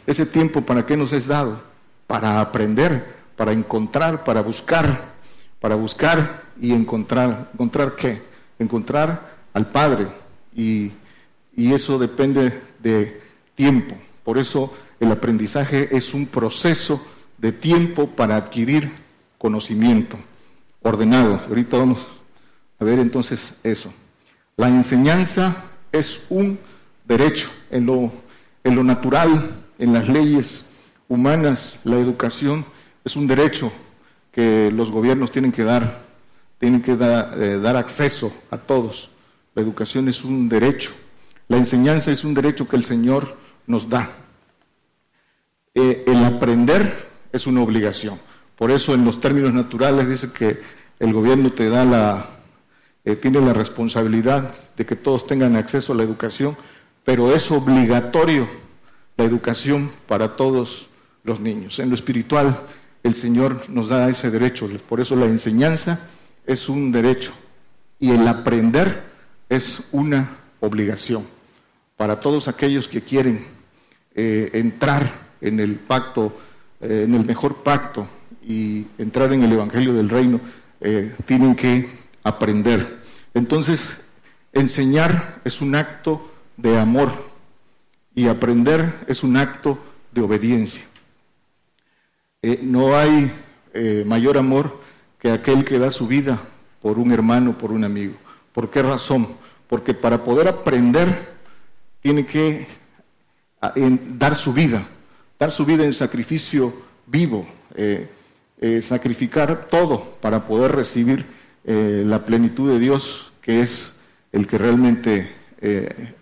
[0.07, 1.63] Ese tiempo, ¿para qué nos es dado?
[2.07, 3.03] Para aprender,
[3.35, 5.15] para encontrar, para buscar,
[5.59, 7.49] para buscar y encontrar.
[7.55, 8.21] ¿Encontrar qué?
[8.59, 10.07] Encontrar al Padre.
[10.55, 10.93] Y,
[11.57, 13.21] y eso depende de
[13.57, 13.97] tiempo.
[14.23, 17.05] Por eso el aprendizaje es un proceso
[17.39, 18.93] de tiempo para adquirir
[19.39, 20.17] conocimiento
[20.83, 21.41] ordenado.
[21.49, 22.07] Ahorita vamos
[22.79, 23.93] a ver entonces eso.
[24.57, 26.59] La enseñanza es un
[27.05, 28.13] derecho en lo,
[28.63, 30.67] en lo natural, en las leyes
[31.09, 32.65] humanas, la educación
[33.05, 33.73] es un derecho
[34.31, 36.05] que los gobiernos tienen que dar,
[36.59, 39.11] tienen que eh, dar acceso a todos.
[39.55, 40.93] La educación es un derecho.
[41.49, 43.37] La enseñanza es un derecho que el Señor
[43.67, 44.11] nos da.
[45.75, 48.19] Eh, el aprender es una obligación.
[48.57, 50.61] Por eso en los términos naturales dice que
[50.99, 52.27] el gobierno te da la,
[53.05, 56.57] eh, tiene la responsabilidad de que todos tengan acceso a la educación,
[57.05, 58.49] pero es obligatorio
[59.17, 60.87] la educación para todos
[61.25, 61.79] los niños.
[61.79, 62.61] En lo espiritual,
[63.03, 66.09] el Señor nos da ese derecho, por eso la enseñanza
[66.47, 67.33] es un derecho
[67.99, 69.03] y el aprender
[69.49, 71.34] es una obligación
[71.97, 73.45] para todos aquellos que quieren
[74.15, 75.11] eh, entrar
[75.41, 76.37] en el pacto,
[76.81, 78.09] eh, en el mejor pacto
[78.43, 80.41] y entrar en el Evangelio del Reino,
[81.25, 81.89] tienen que
[82.23, 83.01] aprender.
[83.33, 83.89] Entonces,
[84.53, 87.11] enseñar es un acto de amor
[88.15, 89.79] y aprender es un acto
[90.13, 90.85] de obediencia.
[92.43, 93.33] Eh, no hay
[93.73, 94.81] eh, mayor amor
[95.19, 96.41] que aquel que da su vida
[96.81, 98.15] por un hermano, por un amigo.
[98.53, 99.29] ¿Por qué razón?
[99.69, 101.34] Porque para poder aprender
[102.05, 102.67] tiene que
[104.19, 104.87] dar su vida,
[105.39, 106.75] dar su vida en sacrificio
[107.07, 108.11] vivo, eh,
[108.83, 111.25] sacrificar todo para poder recibir
[111.65, 113.95] la plenitud de Dios, que es
[114.33, 115.33] el que realmente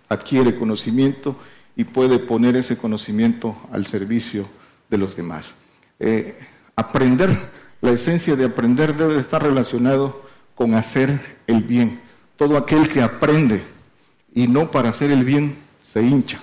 [0.08, 1.36] adquiere conocimiento
[1.74, 4.46] y puede poner ese conocimiento al servicio
[4.88, 5.56] de los demás.
[5.98, 6.38] Eh,
[6.76, 7.30] aprender,
[7.80, 10.22] la esencia de aprender debe estar relacionado
[10.54, 12.00] con hacer el bien.
[12.36, 13.62] Todo aquel que aprende
[14.34, 15.56] y no para hacer el bien
[15.92, 16.40] se hincha.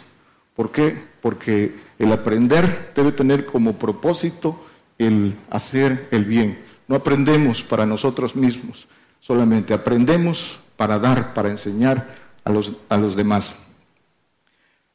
[0.55, 0.95] ¿Por qué?
[1.21, 4.63] Porque el aprender debe tener como propósito
[4.99, 6.59] el hacer el bien.
[6.87, 8.87] No aprendemos para nosotros mismos,
[9.19, 13.55] solamente aprendemos para dar, para enseñar a los, a los demás.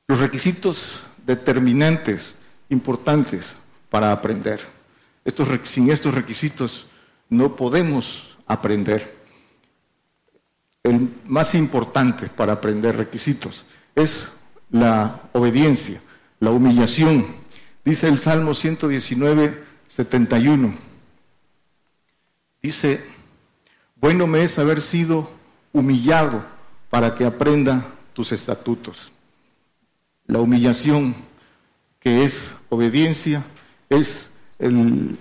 [0.07, 2.37] Los requisitos determinantes,
[2.69, 3.57] importantes
[3.91, 4.61] para aprender.
[5.65, 6.87] sin estos requisitos
[7.29, 9.17] no podemos aprender.
[10.85, 13.65] El más importante para aprender requisitos
[13.97, 14.29] es
[14.70, 16.01] la obediencia,
[16.41, 17.27] la humillación.
[17.85, 20.74] Dice el Salmo 119, 71.
[22.62, 23.01] Dice,
[23.97, 25.31] bueno me es haber sido
[25.73, 26.45] humillado
[26.91, 29.12] para que aprenda tus estatutos.
[30.27, 31.15] La humillación,
[32.01, 33.45] que es obediencia,
[33.91, 35.19] es el,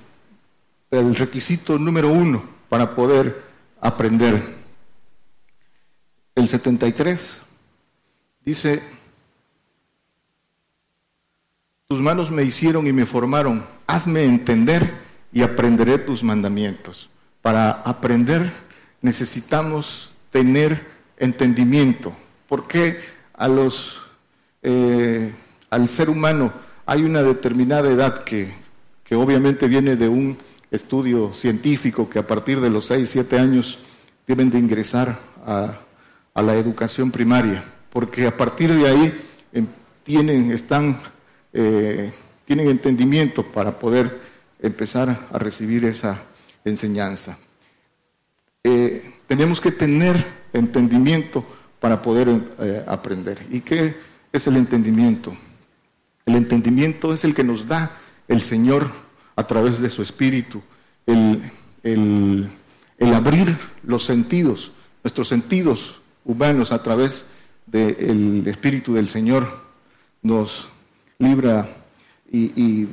[0.91, 3.44] el requisito número uno para poder
[3.82, 4.41] aprender.
[6.36, 7.41] El 73
[8.45, 8.82] dice,
[11.94, 14.95] tus manos me hicieron y me formaron, hazme entender
[15.32, 17.07] y aprenderé tus mandamientos.
[17.44, 18.52] Para aprender
[19.03, 20.88] necesitamos tener
[21.18, 22.11] entendimiento.
[22.49, 22.99] porque
[23.36, 24.02] a los,
[24.64, 25.32] eh,
[25.70, 26.52] al ser humano
[26.88, 28.52] hay una determinada edad que,
[29.03, 30.36] que obviamente viene de un
[30.72, 33.86] estudio científico que a partir de los 6, 7 años
[34.26, 35.78] deben de ingresar a,
[36.34, 37.64] a la educación primaria?
[37.91, 39.14] Porque a partir de ahí
[39.52, 39.68] em,
[40.03, 40.98] tienen, están
[41.54, 42.12] eh,
[42.46, 44.20] tienen entendimiento para poder
[44.60, 46.24] empezar a recibir esa
[46.66, 47.38] enseñanza.
[48.64, 51.46] Eh, tenemos que tener entendimiento
[51.80, 53.46] para poder eh, aprender.
[53.50, 53.96] ¿Y qué
[54.32, 55.36] es el entendimiento?
[56.26, 57.98] El entendimiento es el que nos da
[58.28, 58.90] el Señor
[59.36, 60.62] a través de su Espíritu,
[61.06, 61.52] el,
[61.84, 64.72] el abrir los sentidos,
[65.04, 67.26] nuestros sentidos humanos a través
[67.66, 69.62] del Espíritu del Señor
[70.22, 70.70] nos
[71.24, 71.70] libra
[72.32, 72.88] y,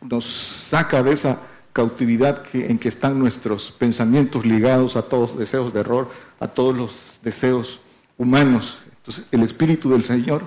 [0.00, 1.40] nos saca de esa
[1.72, 6.10] cautividad en que están nuestros pensamientos ligados a todos los deseos de error,
[6.40, 7.80] a todos los deseos
[8.18, 8.80] humanos.
[8.98, 10.42] Entonces, el Espíritu del Señor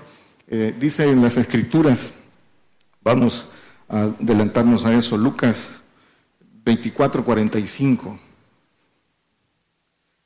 [0.48, 2.10] eh, dice en las Escrituras,
[3.04, 3.50] vamos
[3.90, 5.70] a adelantarnos a eso, Lucas
[6.64, 8.20] 24, 45.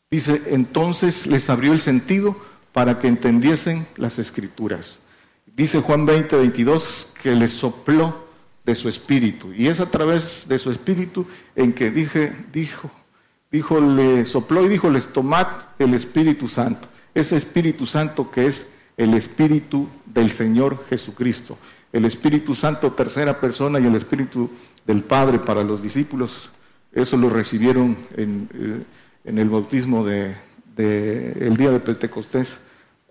[0.10, 2.36] Dice, entonces les abrió el sentido
[2.73, 4.99] para que entendiesen las escrituras.
[5.56, 8.28] Dice Juan 20, 22 que le sopló
[8.65, 9.53] de su espíritu.
[9.53, 11.26] Y es a través de su espíritu
[11.56, 12.90] en que dije, dijo,
[13.52, 15.48] dijo, le sopló y dijo, les tomad
[15.80, 16.88] el Espíritu Santo.
[17.14, 18.68] Ese Espíritu Santo que es
[18.98, 21.57] el Espíritu del Señor Jesucristo.
[21.91, 24.49] El Espíritu Santo, tercera persona, y el Espíritu
[24.86, 26.49] del Padre para los discípulos.
[26.94, 28.84] Eso lo recibieron en, eh,
[29.26, 30.36] el bautismo de,
[30.78, 32.61] el día de Pentecostés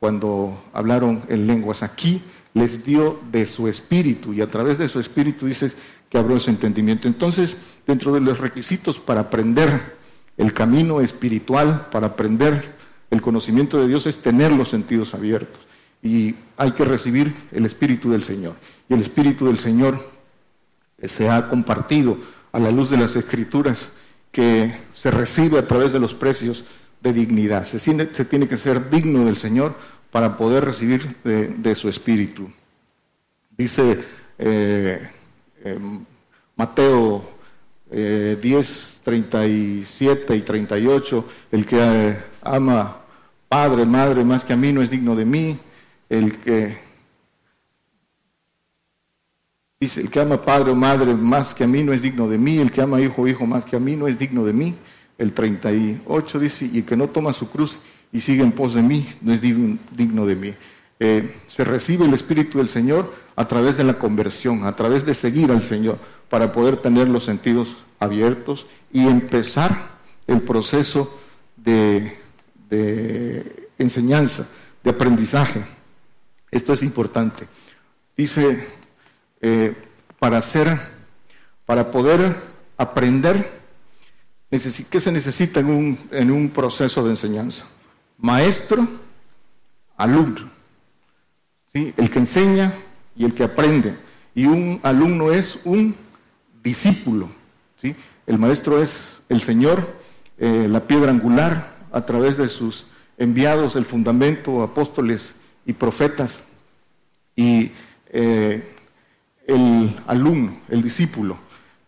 [0.01, 1.83] cuando hablaron en lenguas.
[1.83, 2.23] Aquí
[2.55, 5.71] les dio de su espíritu y a través de su espíritu dice
[6.09, 7.07] que abrió su entendimiento.
[7.07, 7.57] Entonces,
[7.87, 9.99] dentro de los requisitos para aprender
[10.39, 12.75] el camino espiritual, para aprender
[13.11, 15.61] el conocimiento de Dios, es tener los sentidos abiertos.
[16.03, 18.55] Y hay que recibir el Espíritu del Señor.
[18.89, 20.01] Y el Espíritu del Señor
[21.05, 22.17] se ha compartido
[22.53, 23.91] a la luz de las Escrituras
[24.33, 26.65] que se recibe a través de los precios
[27.01, 27.67] de dignidad.
[27.67, 29.75] Se, se tiene que ser digno del Señor
[30.11, 32.51] para poder recibir de, su espíritu.
[33.57, 34.05] Dice
[34.39, 35.09] eh,
[36.57, 37.25] Mateo
[37.91, 42.99] 10, 37 y 38, el que eh, ama
[43.49, 45.59] padre, madre más que a mí no es digno de mí,
[46.09, 46.79] el que
[49.81, 52.39] dice, el que ama padre o madre más que a mí no es digno de
[52.39, 54.53] mí, el que ama hijo o hijo más que a mí no es digno de
[54.53, 54.77] mí.
[55.21, 57.79] El 38 dice, y el que no toma su cruz
[58.11, 60.55] y sigue en pos de mí, no es digno, de mí.
[60.99, 65.13] Eh, se recibe el Espíritu del Señor a través de la conversión, a través de
[65.13, 65.99] seguir al Señor,
[66.31, 69.91] para poder tener los sentidos abiertos y empezar
[70.27, 71.21] el proceso
[71.55, 72.17] de,
[73.77, 74.49] enseñanza,
[74.83, 75.63] de aprendizaje.
[76.51, 77.47] Esto es importante.
[78.17, 78.67] Dice,
[79.43, 79.77] eh,
[80.19, 80.81] para hacer,
[81.67, 82.37] para poder
[82.79, 83.60] aprender,
[84.51, 87.67] ¿Qué se necesita en un, en un proceso de enseñanza?
[88.19, 88.87] Maestro,
[89.97, 90.51] alumno.
[91.73, 91.95] ¿sí?
[91.97, 92.75] El que enseña
[93.15, 93.97] y el que aprende.
[94.35, 95.95] Y un alumno es un
[96.65, 97.29] discípulo.
[97.77, 97.95] ¿sí?
[98.27, 99.97] El maestro es el Señor,
[100.39, 102.87] eh, la piedra angular, a través de sus
[103.19, 106.43] enviados, el fundamento, apóstoles y profetas.
[107.37, 107.71] Y
[108.09, 108.77] eh,
[109.47, 111.37] el alumno, el discípulo.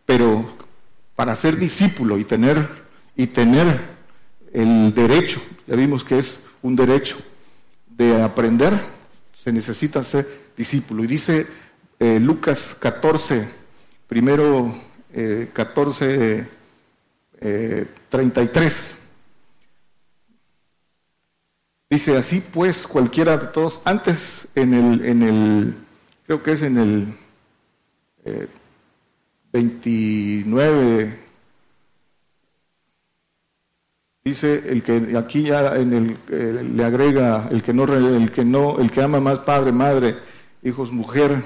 [0.07, 0.63] Pero
[1.17, 2.69] para ser discípulo y tener,
[3.17, 3.81] y tener
[4.53, 7.17] el derecho, ya vimos que es un derecho
[7.87, 8.73] de aprender,
[9.33, 11.05] se necesita ser discípulo.
[11.05, 11.47] Y dice
[11.99, 13.49] eh, Lucas 14,
[14.09, 14.75] primero
[15.53, 16.49] 14,
[17.41, 18.91] eh, 33.
[18.91, 18.95] Eh,
[21.91, 25.75] dice así pues cualquiera de todos, antes en el, en el
[26.27, 27.19] creo que es en el
[29.53, 31.23] 29,
[34.25, 38.45] Dice el que aquí ya en el, eh, le agrega el que no el que
[38.45, 40.15] no el que ama más padre, madre,
[40.63, 41.43] hijos, mujer.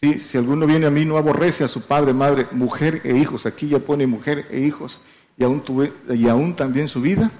[0.00, 3.46] Sí, si alguno viene a mí no aborrece a su padre, madre, mujer e hijos.
[3.46, 5.00] Aquí ya pone mujer e hijos
[5.38, 5.62] y aún
[6.08, 7.30] y aún también su vida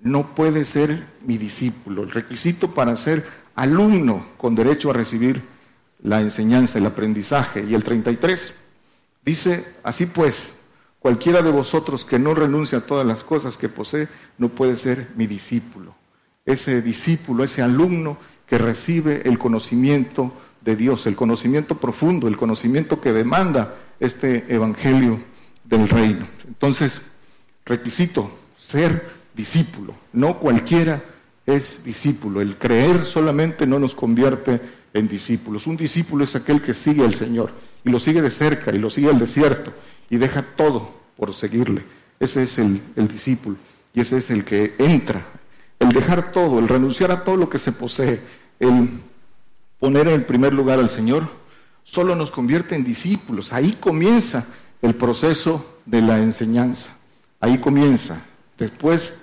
[0.00, 2.02] no puede ser mi discípulo.
[2.02, 3.24] El requisito para ser
[3.54, 5.40] alumno con derecho a recibir
[6.02, 7.64] la enseñanza, el aprendizaje.
[7.66, 8.52] Y el 33
[9.28, 10.54] dice, así pues,
[11.00, 15.08] cualquiera de vosotros que no renuncia a todas las cosas que posee, no puede ser
[15.16, 15.94] mi discípulo.
[16.46, 20.32] Ese discípulo, ese alumno que recibe el conocimiento
[20.62, 25.22] de Dios, el conocimiento profundo, el conocimiento que demanda este evangelio
[25.64, 26.26] del reino.
[26.46, 27.02] Entonces,
[27.66, 29.94] requisito, ser discípulo.
[30.14, 31.02] No cualquiera
[31.44, 32.40] es discípulo.
[32.40, 34.58] El creer solamente no nos convierte
[34.94, 35.66] en discípulos.
[35.66, 38.90] Un discípulo es aquel que sigue al Señor y lo sigue de cerca y lo
[38.90, 39.72] sigue al desierto
[40.10, 41.82] y deja todo por seguirle.
[42.20, 43.56] Ese es el, discípulo
[43.94, 45.24] y ese es el que entra.
[45.78, 48.20] El dejar todo, el renunciar a todo lo que se posee,
[48.58, 48.90] el
[49.78, 51.28] poner en primer lugar al Señor,
[51.84, 53.52] solo nos convierte en discípulos.
[53.52, 54.46] Ahí comienza
[54.82, 56.96] el proceso de la enseñanza.
[57.40, 58.24] Ahí comienza.
[58.58, 59.20] Después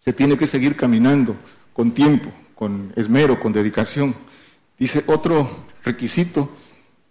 [0.00, 1.36] se tiene que seguir caminando
[1.74, 4.14] con tiempo, con esmero, con dedicación.
[4.78, 5.48] Dice, otro
[5.84, 6.50] requisito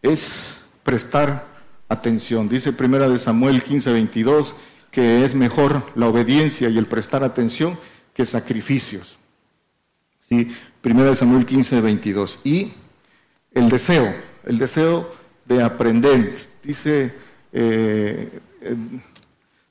[0.02, 1.48] es prestar
[1.90, 2.50] atención.
[2.50, 4.56] Dice Primera de Samuel 15, 22,
[4.92, 7.78] que es mejor la obediencia y el prestar atención
[8.14, 9.18] que sacrificios.
[10.20, 10.50] ¿Sí?
[10.82, 12.40] Primera de Samuel 15, 22.
[12.44, 12.74] Y
[13.54, 14.14] el deseo,
[14.46, 15.14] el deseo
[15.46, 16.38] de aprender.
[16.64, 17.14] Dice
[17.52, 18.40] eh,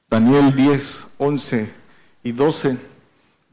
[0.09, 1.71] Daniel 10, 11
[2.23, 2.91] y 12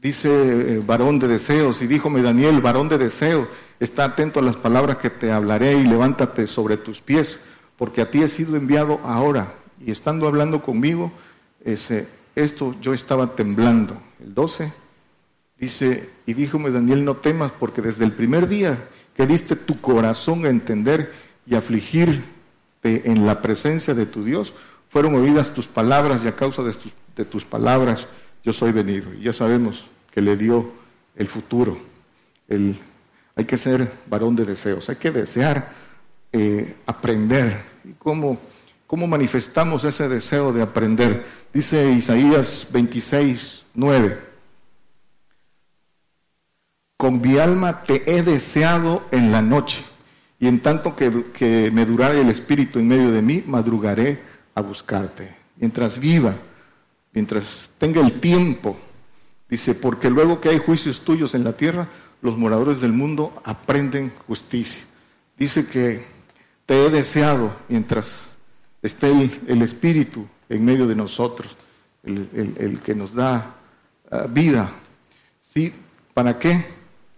[0.00, 3.48] Dice eh, varón de deseos, y díjome Daniel, varón de deseo,
[3.80, 7.44] está atento a las palabras que te hablaré y levántate sobre tus pies,
[7.76, 9.54] porque a ti he sido enviado ahora.
[9.84, 11.12] Y estando hablando conmigo,
[12.34, 13.96] esto yo estaba temblando.
[14.20, 14.72] El 12
[15.58, 20.46] dice, y díjome Daniel, no temas, porque desde el primer día que diste tu corazón
[20.46, 21.12] a entender
[21.46, 22.22] y afligirte
[22.82, 24.52] en la presencia de tu Dios,
[24.90, 28.08] fueron oídas tus palabras y a causa de tus, de tus palabras
[28.44, 29.12] yo soy venido.
[29.14, 30.70] Y ya sabemos que le dio
[31.16, 31.78] el futuro.
[32.48, 32.78] El,
[33.38, 35.68] hay que ser varón de deseos, hay que desear
[36.32, 37.56] eh, aprender.
[37.84, 38.36] ¿Y cómo,
[38.84, 41.24] cómo manifestamos ese deseo de aprender?
[41.54, 44.18] Dice Isaías 26, 9.
[46.96, 49.84] Con mi alma te he deseado en la noche,
[50.40, 54.20] y en tanto que, que me durare el espíritu en medio de mí, madrugaré
[54.56, 55.32] a buscarte.
[55.54, 56.34] Mientras viva,
[57.12, 58.76] mientras tenga el tiempo,
[59.48, 61.86] dice, porque luego que hay juicios tuyos en la tierra,
[62.20, 64.82] los moradores del mundo aprenden justicia.
[65.36, 66.04] Dice que
[66.66, 68.36] te he deseado mientras
[68.82, 69.10] esté
[69.46, 71.56] el, Espíritu en medio de nosotros,
[72.02, 73.54] el, que nos da
[74.10, 74.70] ah, vida.
[75.42, 75.72] ¿Sí?
[76.14, 76.64] ¿Para qué?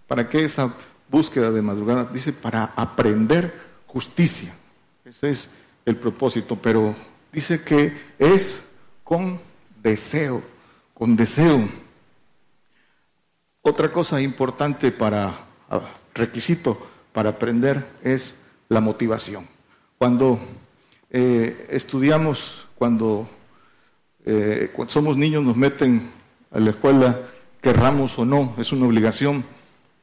[0.07, 0.75] ¿Para qué esa
[1.09, 2.05] búsqueda de madrugada?
[2.05, 3.53] Dice, para aprender
[3.87, 4.55] justicia.
[5.05, 5.51] Ese es
[5.85, 6.95] el propósito, pero
[7.33, 8.65] dice que es
[9.03, 9.41] con
[9.83, 10.43] deseo,
[10.95, 11.69] con deseo.
[13.63, 15.81] Otra cosa importante para, ah,
[16.15, 16.79] requisito
[17.13, 18.35] para aprender es
[18.69, 19.47] la motivación.
[19.99, 20.41] Cuando
[21.11, 23.29] eh, estudiamos, cuando,
[24.25, 26.11] eh, somos niños nos meten
[26.51, 27.21] a la escuela,
[27.61, 29.45] querramos o no, es una obligación,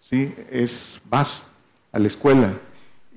[0.02, 0.34] ¿sí?
[0.52, 1.44] Es, vas
[1.92, 2.54] a la escuela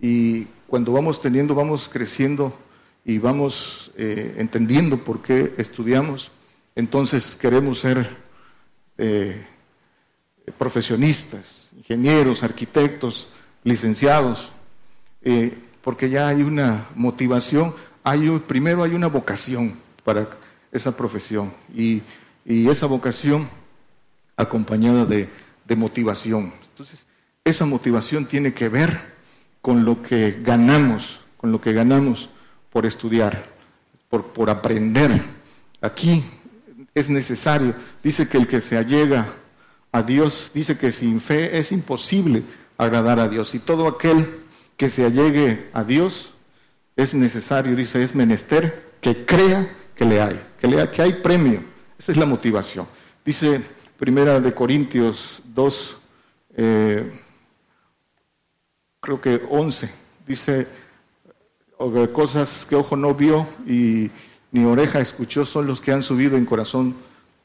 [0.01, 2.57] y cuando vamos teniendo, vamos creciendo
[3.05, 6.31] y vamos eh, entendiendo por qué estudiamos,
[6.75, 8.09] entonces queremos ser
[8.97, 9.47] eh,
[10.59, 13.33] profesionistas, ingenieros, arquitectos,
[13.65, 14.53] licenciados,
[15.23, 17.75] eh, porque ya hay una motivación,
[18.05, 20.29] hay primero hay una vocación para
[20.73, 22.03] esa profesión y,
[22.45, 23.49] esa vocación
[24.37, 25.29] acompañada de,
[25.77, 26.53] motivación.
[26.71, 27.07] Entonces,
[27.45, 28.99] esa motivación tiene que ver
[29.61, 32.29] con lo que ganamos, con lo que ganamos
[32.71, 33.45] por estudiar,
[34.09, 35.23] por, por aprender.
[35.81, 36.25] Aquí
[36.93, 37.73] es necesario.
[38.03, 39.33] Dice que el que se allega
[39.93, 42.43] a Dios, dice que sin fe es imposible
[42.79, 43.55] agradar a Dios.
[43.55, 44.45] Y todo aquel
[44.77, 46.31] que se allegue a Dios
[46.97, 51.63] es necesario, dice, es menester que crea que le hay, que, lea que hay premio.
[51.99, 52.87] Esa es la motivación.
[53.25, 53.63] Dice
[53.99, 55.97] Primera de Corintios 2,
[56.57, 57.21] eh,
[59.01, 59.91] creo que 11,
[60.27, 60.67] dice
[62.13, 64.11] cosas que ojo no vio y
[64.53, 66.95] ni oreja escuchó son los que han subido en corazón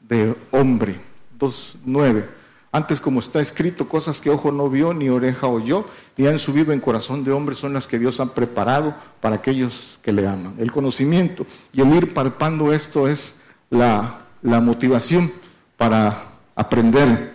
[0.00, 1.00] de hombre.
[1.38, 2.24] 2.9.
[2.72, 5.86] Antes, como está escrito, cosas que ojo no vio, ni oreja oyó,
[6.16, 9.98] ni han subido en corazón de hombre, son las que Dios ha preparado para aquellos
[10.02, 10.54] que le aman.
[10.58, 13.34] El conocimiento y el ir palpando esto es
[13.70, 15.32] la, la motivación
[15.76, 17.34] para aprender,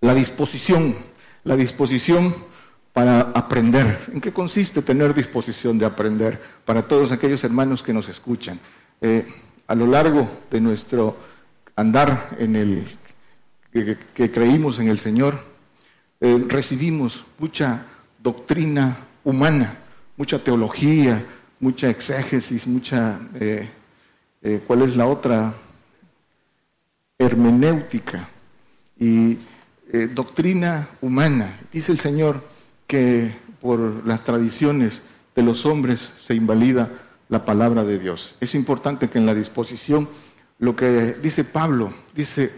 [0.00, 0.94] la disposición,
[1.44, 2.34] la disposición
[2.92, 4.10] para aprender.
[4.12, 8.60] ¿En qué consiste tener disposición de aprender para todos aquellos hermanos que nos escuchan?
[9.00, 9.26] Eh,
[9.66, 11.16] a lo largo de nuestro
[11.76, 12.86] andar en el
[13.72, 15.38] que, creímos en el Señor,
[16.20, 17.86] eh, recibimos mucha
[18.22, 19.78] doctrina humana,
[20.16, 21.24] mucha teología,
[21.58, 23.68] mucha exégesis, mucha, eh,
[24.66, 25.54] ¿cuál es la otra?
[27.18, 28.28] Hermenéutica
[28.98, 29.38] y
[30.14, 31.60] doctrina humana.
[31.72, 32.42] Dice el Señor,
[32.92, 35.00] que por las tradiciones
[35.34, 36.90] de los hombres se invalida
[37.30, 38.34] la palabra de Dios.
[38.40, 40.08] Es importante que en la disposición,
[40.62, 42.52] lo que dice Pablo, dice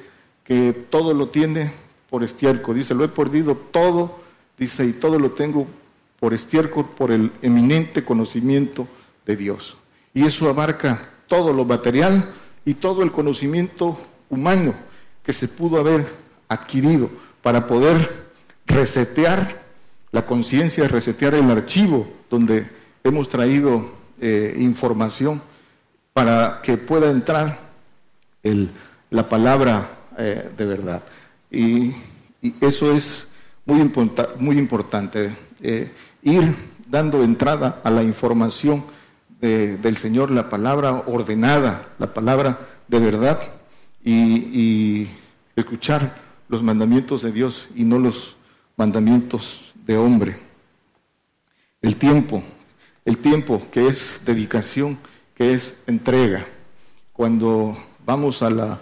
[0.44, 1.72] que todo lo tiene
[2.10, 4.20] por estiércol, dice, lo he perdido todo,
[4.58, 5.66] dice, y todo lo tengo
[6.20, 8.86] por estiércol, por el eminente conocimiento
[9.24, 9.78] de Dios.
[10.12, 12.30] Y eso abarca todo lo material
[12.66, 13.98] y todo el conocimiento
[14.28, 14.74] humano
[15.22, 16.06] que se pudo haber
[16.50, 17.08] adquirido
[17.40, 18.26] para poder
[18.66, 19.64] resetear
[20.12, 22.70] la conciencia es resetear el archivo donde
[23.02, 25.40] hemos traído eh, información
[26.12, 27.63] para que pueda entrar
[29.10, 31.02] la palabra eh, de verdad.
[31.50, 31.94] Y,
[32.60, 33.26] eso es
[33.64, 33.90] muy,
[34.38, 35.90] muy importante, eh,
[36.22, 36.54] ir
[36.86, 38.84] dando entrada a la información
[39.40, 42.58] del Señor, la palabra ordenada, la palabra
[42.88, 43.38] de verdad,
[44.02, 45.08] y
[45.56, 46.14] escuchar
[46.48, 48.36] los mandamientos de Dios y no los
[48.76, 50.38] mandamientos de hombre.
[51.82, 52.42] El tiempo,
[53.04, 54.98] el tiempo que es dedicación,
[55.34, 56.46] que es entrega.
[57.12, 58.78] Cuando vamos a la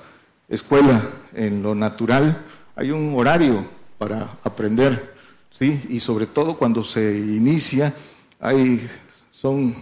[0.49, 1.03] escuela
[1.35, 2.45] en lo natural,
[2.77, 3.67] hay un horario
[3.99, 5.15] para aprender,
[5.51, 5.85] ¿sí?
[5.89, 7.95] Y sobre todo cuando se inicia,
[8.41, 8.89] hay,
[9.31, 9.75] son,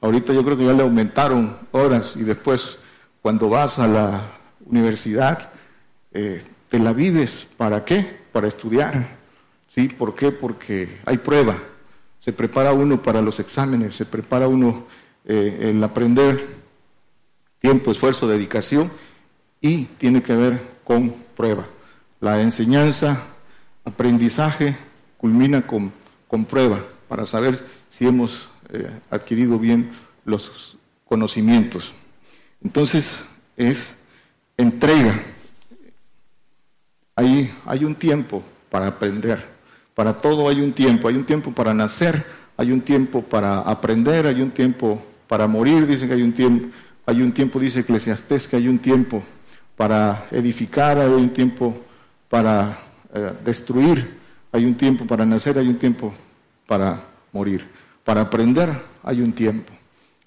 [0.00, 2.78] ahorita yo creo que ya le aumentaron horas y después
[3.22, 4.22] cuando vas a la
[4.66, 5.50] universidad,
[6.12, 8.18] eh, te la vives, ¿para qué?
[8.32, 9.18] Para estudiar,
[9.68, 9.88] ¿Sí?
[9.88, 10.32] ¿Por qué?
[10.32, 11.56] Porque hay prueba.
[12.20, 14.86] Se prepara uno para los exámenes, se prepara uno
[15.24, 16.57] eh, el aprender
[17.60, 18.90] tiempo, esfuerzo, dedicación
[19.60, 21.66] y tiene que ver con prueba.
[22.20, 23.22] La enseñanza,
[23.84, 24.76] aprendizaje
[25.16, 25.92] culmina con,
[26.26, 29.90] con prueba para saber si hemos eh, adquirido bien
[30.24, 31.92] los conocimientos.
[32.62, 33.24] Entonces
[33.56, 33.96] es
[34.56, 35.20] entrega.
[37.14, 39.44] Hay un tiempo para aprender.
[39.94, 42.24] Para todo hay un tiempo, hay un tiempo para nacer,
[42.56, 46.68] hay un tiempo para aprender, hay un tiempo para morir, dice que hay un tiempo,
[47.08, 49.22] hay un tiempo, dice Eclesiastés, que hay un tiempo
[49.78, 51.74] para edificar, hay un tiempo
[52.28, 52.80] para
[53.14, 54.18] eh, destruir,
[54.52, 56.12] hay un tiempo para nacer, hay un tiempo
[56.66, 57.02] para
[57.32, 57.66] morir.
[58.04, 58.68] Para aprender
[59.02, 59.72] hay un tiempo,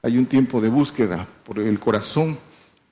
[0.01, 2.35] hay un tiempo de búsqueda por el corazón.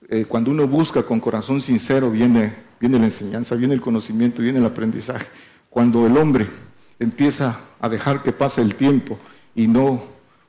[0.08, 4.60] Eh, cuando uno busca con corazón sincero viene, viene la enseñanza, viene el conocimiento, viene
[4.60, 5.26] el aprendizaje.
[5.68, 6.48] Cuando el hombre
[7.00, 9.18] empieza a dejar que pase el tiempo
[9.56, 10.04] y no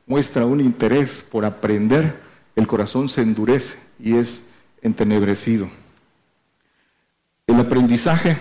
[0.07, 2.29] muestra un interés por aprender,
[2.61, 4.47] el corazón se endurece y es
[4.83, 5.69] entenebrecido.
[7.47, 8.37] El aprendizaje,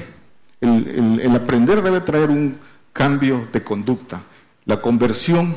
[0.61, 2.57] el, aprender debe traer un
[2.93, 4.21] cambio de conducta.
[4.65, 5.55] La conversión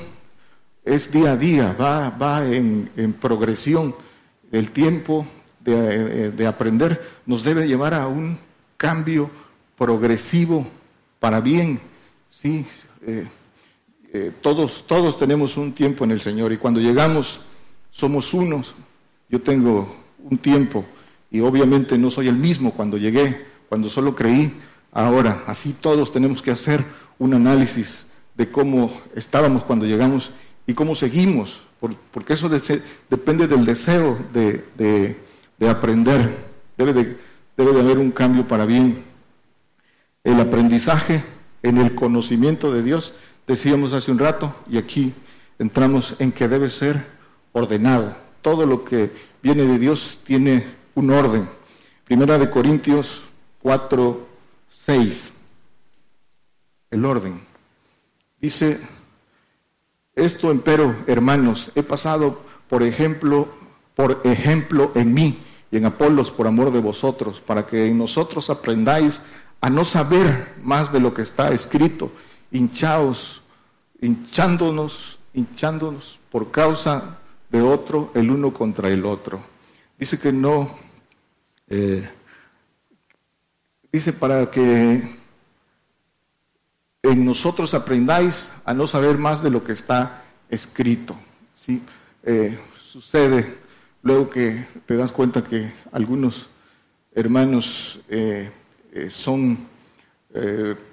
[0.85, 3.95] es día a día, va, va en, progresión.
[4.51, 5.27] El tiempo
[5.61, 8.39] de, de aprender nos debe llevar a un
[8.77, 9.31] cambio
[9.77, 10.67] progresivo
[11.21, 11.79] para bien
[12.33, 12.67] Sí,
[13.07, 13.29] eh,
[14.13, 17.43] eh, todos, todos tenemos un tiempo en el Señor y cuando llegamos
[17.93, 18.75] somos unos.
[19.29, 19.95] Yo tengo
[20.29, 20.85] un tiempo
[21.31, 24.53] y obviamente no soy el mismo cuando llegué, cuando solo creí.
[24.91, 26.85] Ahora, así todos tenemos que hacer
[27.19, 30.33] un análisis de cómo estábamos cuando llegamos
[30.67, 31.61] y cómo seguimos,
[32.11, 35.17] porque eso depende del deseo de,
[35.69, 36.51] aprender.
[36.77, 37.17] Debe de,
[37.57, 39.05] debe de haber un cambio para bien.
[40.25, 41.23] El aprendizaje
[41.63, 43.15] en el conocimiento de Dios,
[43.47, 45.15] decíamos hace un rato, y aquí
[45.59, 47.05] entramos en que debe ser
[47.53, 48.17] ordenado.
[48.41, 49.13] Todo lo que
[49.43, 51.49] viene de Dios tiene un orden.
[52.05, 53.23] Primera de Corintios
[53.63, 54.27] 4,
[54.71, 55.31] 6.
[56.91, 57.41] El orden.
[58.41, 58.81] Dice,
[60.15, 63.49] esto empero, hermanos, he pasado por ejemplo,
[63.95, 65.39] por ejemplo en mí
[65.71, 69.23] y en Apolos por amor de vosotros, para que en nosotros aprendáis
[69.61, 72.11] a no saber más de lo que está escrito,
[72.51, 73.43] hinchados,
[74.01, 77.19] hinchándonos, hinchándonos por causa
[77.53, 79.39] de otro, el uno contra el otro.
[79.99, 80.71] Dice que no,
[81.69, 82.09] eh,
[83.93, 85.21] dice para que
[87.03, 91.15] en nosotros aprendáis a no saber más de lo que está escrito.
[91.55, 91.83] ¿sí?
[92.23, 93.59] Eh, sucede
[94.03, 96.47] luego que te das cuenta que algunos
[97.15, 98.51] hermanos, eh,
[99.11, 99.59] son,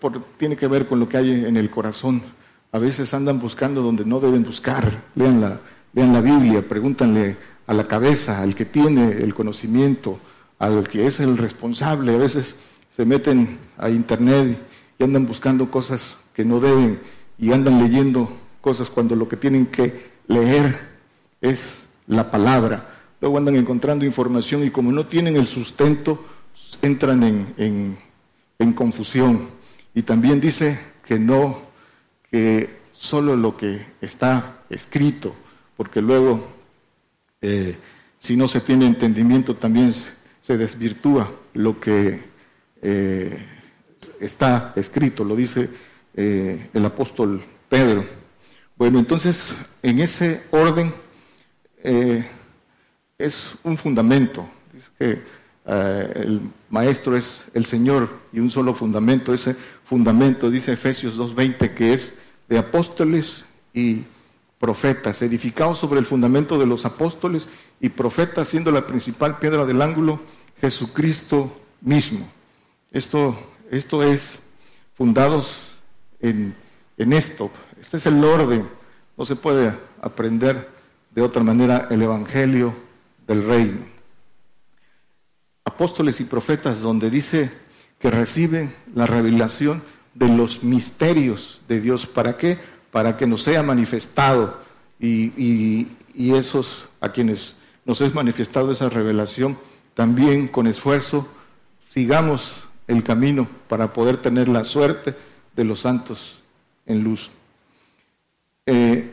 [0.01, 2.21] por, tiene que ver con lo que hay en el corazón.
[2.71, 4.91] A veces andan buscando donde no deben buscar.
[5.15, 5.59] Lean la,
[5.93, 7.37] lean la Biblia, pregúntanle
[7.67, 10.19] a la cabeza, al que tiene el conocimiento,
[10.57, 12.15] al que es el responsable.
[12.15, 12.55] A veces
[12.89, 14.57] se meten a internet
[14.97, 16.99] y andan buscando cosas que no deben
[17.37, 18.29] y andan leyendo
[18.61, 20.77] cosas cuando lo que tienen que leer
[21.41, 22.89] es la palabra.
[23.21, 26.25] Luego andan encontrando información y como no tienen el sustento,
[26.81, 27.97] entran en,
[28.57, 29.47] en, confusión.
[29.93, 31.59] Y también dice que no,
[32.29, 35.33] que solo lo que está escrito,
[35.79, 36.45] porque luego,
[37.39, 37.73] eh,
[38.17, 39.93] si no se tiene entendimiento, también
[40.41, 42.21] se desvirtúa lo que
[42.81, 43.45] eh,
[44.19, 45.69] está escrito, lo dice
[46.15, 48.03] eh, el apóstol Pedro.
[48.75, 50.93] Bueno, entonces, en ese orden
[53.17, 54.49] es un fundamento.
[54.97, 55.21] Que
[55.65, 59.33] el maestro es el Señor y un solo fundamento.
[59.33, 62.13] Ese fundamento, dice Efesios 2.20, que es
[62.49, 64.03] de apóstoles y
[64.59, 67.47] profetas, edificados sobre el fundamento de los apóstoles
[67.79, 70.19] y profetas, siendo la principal piedra del ángulo
[70.59, 72.29] Jesucristo mismo.
[72.91, 73.37] Esto,
[73.71, 74.39] esto es
[74.95, 75.77] fundados
[76.19, 76.55] en,
[76.97, 77.49] en esto.
[77.79, 78.67] Este es el orden.
[79.17, 80.69] No se puede aprender
[81.11, 82.73] de otra manera el Evangelio
[83.25, 83.79] del Reino.
[85.63, 87.49] Apóstoles y profetas, donde dice
[87.99, 89.81] que reciben la revelación
[90.13, 92.05] de los misterios de Dios.
[92.05, 92.59] ¿Para qué?
[92.91, 94.59] Para que nos sea manifestado
[94.99, 97.55] y, esos a quienes
[97.85, 99.57] nos es manifestado esa revelación,
[99.93, 101.27] también con esfuerzo
[101.89, 105.15] sigamos el camino para poder tener la suerte
[105.55, 106.41] de los santos
[106.85, 107.31] en luz.
[108.65, 109.11] Eh,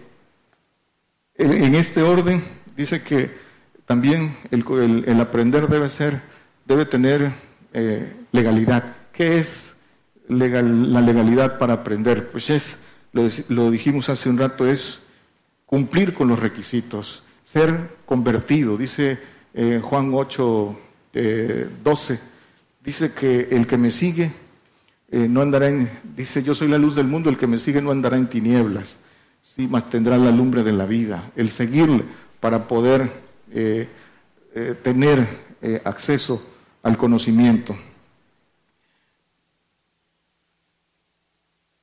[1.36, 2.42] en este orden
[2.76, 3.46] dice que
[3.86, 6.20] también el, aprender debe ser,
[6.66, 7.32] debe tener
[7.72, 8.96] eh, legalidad.
[9.12, 9.74] ¿Qué es
[10.28, 12.28] la legalidad para aprender?
[12.30, 12.78] Pues es,
[13.16, 15.00] lo, dijimos hace un rato, es
[15.64, 18.76] cumplir con los requisitos, ser convertido.
[18.76, 19.18] Dice
[19.54, 20.78] eh, Juan 8,
[21.82, 22.20] 12,
[22.84, 24.30] dice que el que me sigue
[25.10, 27.90] no andará en, dice yo soy la luz del mundo, el que me sigue no
[27.90, 28.98] andará en tinieblas
[29.56, 31.32] sí, más tendrá la lumbre de la vida.
[31.34, 32.04] El seguirle
[32.40, 33.10] para poder
[33.50, 33.88] eh,
[34.54, 35.26] eh, tener
[35.62, 36.44] eh, acceso
[36.82, 37.76] al conocimiento.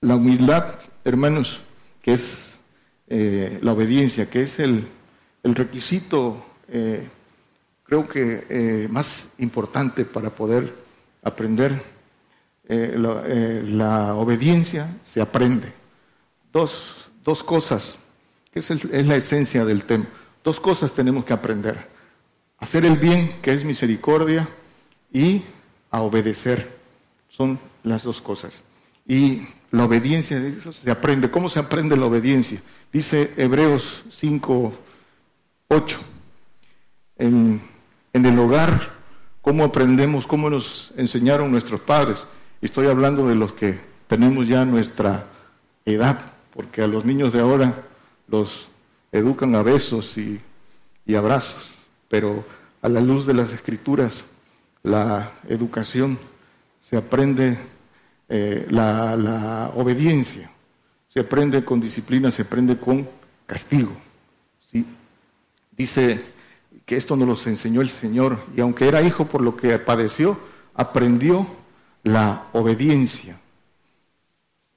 [0.01, 1.61] La humildad, hermanos,
[2.01, 2.59] que es
[3.07, 4.88] la obediencia, que es el,
[5.43, 6.43] requisito,
[7.84, 10.73] creo que más importante para poder
[11.21, 11.84] aprender.
[12.67, 15.71] La, obediencia se aprende.
[16.51, 17.97] Dos, dos cosas,
[18.51, 20.05] que es, la esencia del tema.
[20.43, 21.88] Dos cosas tenemos que aprender.
[22.57, 24.47] Hacer el bien, que es misericordia,
[25.11, 25.43] y
[25.91, 26.69] a obedecer.
[27.30, 28.63] Son las dos cosas.
[29.07, 31.32] Y la obediencia, eso se aprende.
[31.32, 32.62] ¿Cómo se aprende la obediencia?
[32.91, 34.72] Dice Hebreos 5,
[35.68, 36.00] 8.
[37.18, 37.60] En,
[38.14, 38.91] el hogar,
[39.41, 40.28] ¿cómo aprendemos?
[40.28, 42.28] ¿Cómo nos enseñaron nuestros padres?
[42.62, 45.26] Estoy hablando de los que tenemos ya nuestra
[45.86, 46.22] edad
[46.54, 47.74] porque a los niños de ahora
[48.28, 48.68] los
[49.12, 50.40] educan a besos y,
[51.16, 51.72] abrazos,
[52.10, 52.45] pero
[52.84, 54.26] a la luz de las escrituras,
[54.84, 56.20] la educación
[56.80, 57.58] se aprende
[58.35, 60.49] eh, la, obediencia,
[61.07, 63.07] se aprende con disciplina, se aprende con
[63.45, 63.91] castigo.
[64.57, 64.84] ¿sí?
[65.77, 66.19] Dice
[66.84, 70.39] que esto nos lo enseñó el Señor, y aunque era hijo por lo que padeció,
[70.73, 71.45] aprendió
[72.01, 73.39] la obediencia.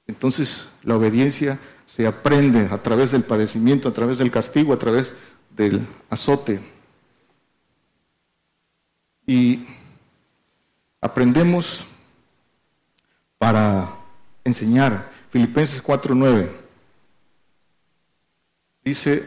[0.05, 1.57] Entonces, la obediencia
[1.87, 5.15] se aprende a través del padecimiento, a través del castigo, a través
[5.49, 6.59] del azote.
[9.25, 9.65] Y
[11.01, 11.87] aprendemos
[13.37, 13.95] para
[14.43, 15.11] enseñar.
[15.31, 16.49] Filipenses 4:9
[18.83, 19.25] dice,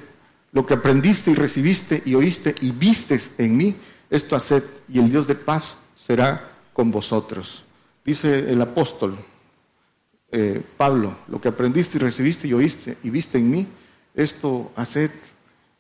[0.53, 3.77] lo que aprendiste y recibiste y oíste y vistes en mí,
[4.09, 7.65] esto haced y el Dios de paz será con vosotros.
[8.05, 9.19] Dice el apóstol,
[10.33, 13.67] eh, Pablo, lo que aprendiste y recibiste y oíste y viste en mí,
[14.15, 15.11] esto haced,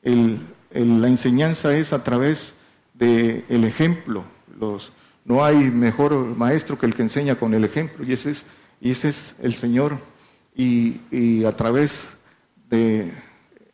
[0.02, 2.54] la enseñanza es a través
[2.94, 4.24] del ejemplo.
[4.58, 4.92] Los,
[5.24, 8.30] no hay mejor maestro que el que enseña con el ejemplo, y ese
[8.80, 9.98] es, el Señor.
[10.56, 12.08] Y, a través
[12.68, 13.12] de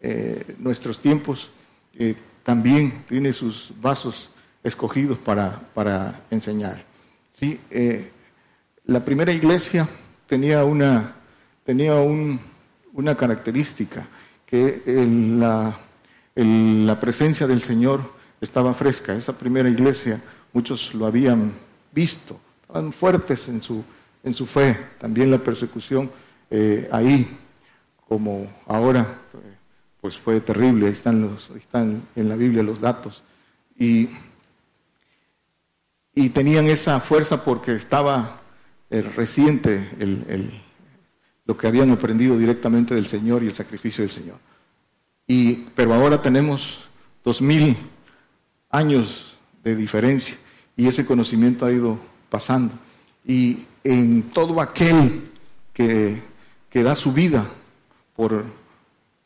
[0.01, 1.51] eh, nuestros tiempos
[1.95, 2.15] eh,
[2.45, 4.31] también tiene sus vasos
[4.63, 6.85] escogidos para, enseñar.
[7.33, 7.61] ¿Sí?
[8.87, 9.87] la primera iglesia
[10.27, 11.17] tenía una,
[11.65, 14.07] tenía una característica,
[14.47, 14.83] que
[16.37, 18.01] la presencia del Señor
[18.41, 19.15] estaba fresca.
[19.15, 20.21] Esa primera iglesia
[20.57, 21.53] muchos lo habían
[21.93, 23.85] visto, estaban fuertes en su,
[24.25, 24.75] en su fe.
[24.99, 26.11] También la persecución
[26.51, 27.29] eh, ahí,
[28.09, 29.19] como ahora,
[30.01, 33.23] pues fue terrible, ahí están, los, están en la Biblia los datos.
[33.79, 34.09] Y,
[36.15, 38.41] y tenían esa fuerza porque estaba
[38.89, 40.59] eh, reciente el,
[41.45, 44.39] lo que habían aprendido directamente del Señor y el sacrificio del Señor.
[45.27, 46.89] Y, pero ahora tenemos
[47.23, 47.77] dos mil
[48.71, 50.39] años de diferencia
[50.77, 51.99] y ese conocimiento ha ido
[52.29, 52.75] pasando.
[53.25, 55.31] Y en todo aquel
[55.73, 56.23] que,
[56.71, 57.47] que da su vida
[58.15, 58.45] por,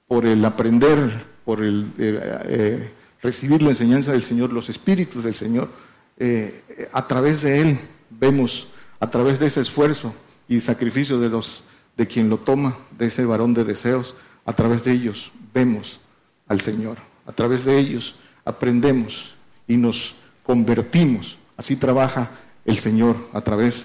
[0.07, 5.35] por el aprender, por el eh, eh, recibir la enseñanza del Señor, los espíritus del
[5.35, 5.69] Señor,
[6.17, 7.79] eh, a través de Él
[8.11, 8.69] vemos,
[8.99, 10.15] a través de ese esfuerzo
[10.49, 11.63] y sacrificio de, los,
[11.97, 14.15] de quien lo toma, de ese varón de deseos,
[14.45, 16.01] a través de ellos vemos
[16.49, 19.35] al Señor, a través de ellos aprendemos
[19.67, 21.39] y nos convertimos.
[21.61, 22.31] Así trabaja
[22.65, 23.85] el Señor a través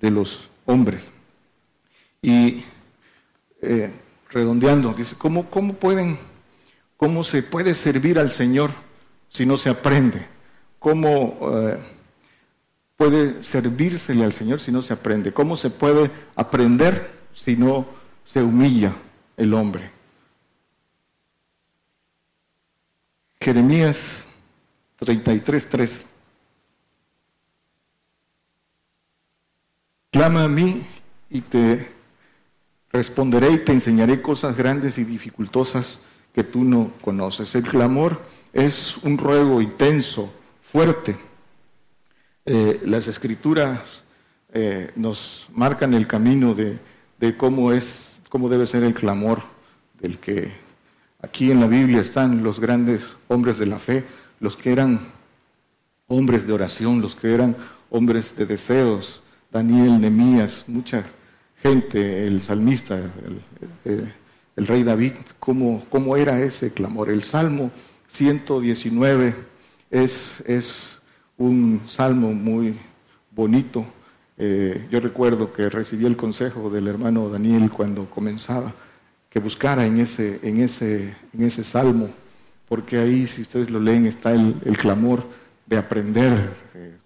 [0.00, 1.08] de los hombres.
[2.20, 2.64] Y
[4.28, 6.18] redondeando, dice, ¿cómo, cómo pueden,
[6.96, 8.72] cómo se puede servir al Señor
[9.28, 10.26] si no se aprende?
[10.80, 11.78] ¿Cómo eh,
[12.96, 15.32] puede servírsele al Señor si no se aprende?
[15.32, 17.86] ¿Cómo se puede aprender si no
[18.24, 18.96] se humilla
[19.36, 19.92] el hombre?
[23.40, 24.26] Jeremías
[24.98, 26.06] 33:3.
[30.12, 30.86] Clama a mí
[31.28, 31.88] y te
[32.92, 36.00] Responderé y te enseñaré cosas grandes y dificultosas
[36.34, 37.54] que tú no conoces.
[37.54, 38.20] El clamor
[38.52, 40.30] es un ruego intenso,
[40.62, 41.16] fuerte.
[42.44, 44.02] Eh, las escrituras
[44.52, 46.78] eh, nos marcan el camino de,
[47.38, 49.40] cómo es, cómo debe ser el clamor
[49.98, 50.52] del que
[51.22, 54.04] aquí en la Biblia están los grandes hombres de la fe,
[54.38, 55.00] los que eran
[56.08, 57.56] hombres de oración, los que eran
[57.88, 59.21] hombres de deseos,
[59.52, 61.04] Daniel, Nemías, muchas
[61.62, 62.98] gente, el salmista,
[63.84, 67.10] el, rey David, cómo, cómo, era ese clamor.
[67.10, 67.70] El Salmo
[68.08, 69.34] 119
[69.90, 71.00] es, es
[71.36, 72.78] un salmo muy
[73.30, 73.84] bonito.
[74.38, 78.72] Eh, yo recuerdo que recibí el consejo del hermano Daniel cuando comenzaba,
[79.30, 82.10] que buscara en ese, en ese, en ese salmo,
[82.68, 85.24] porque ahí, si ustedes lo leen, está el, el clamor
[85.66, 86.96] de aprender, eh,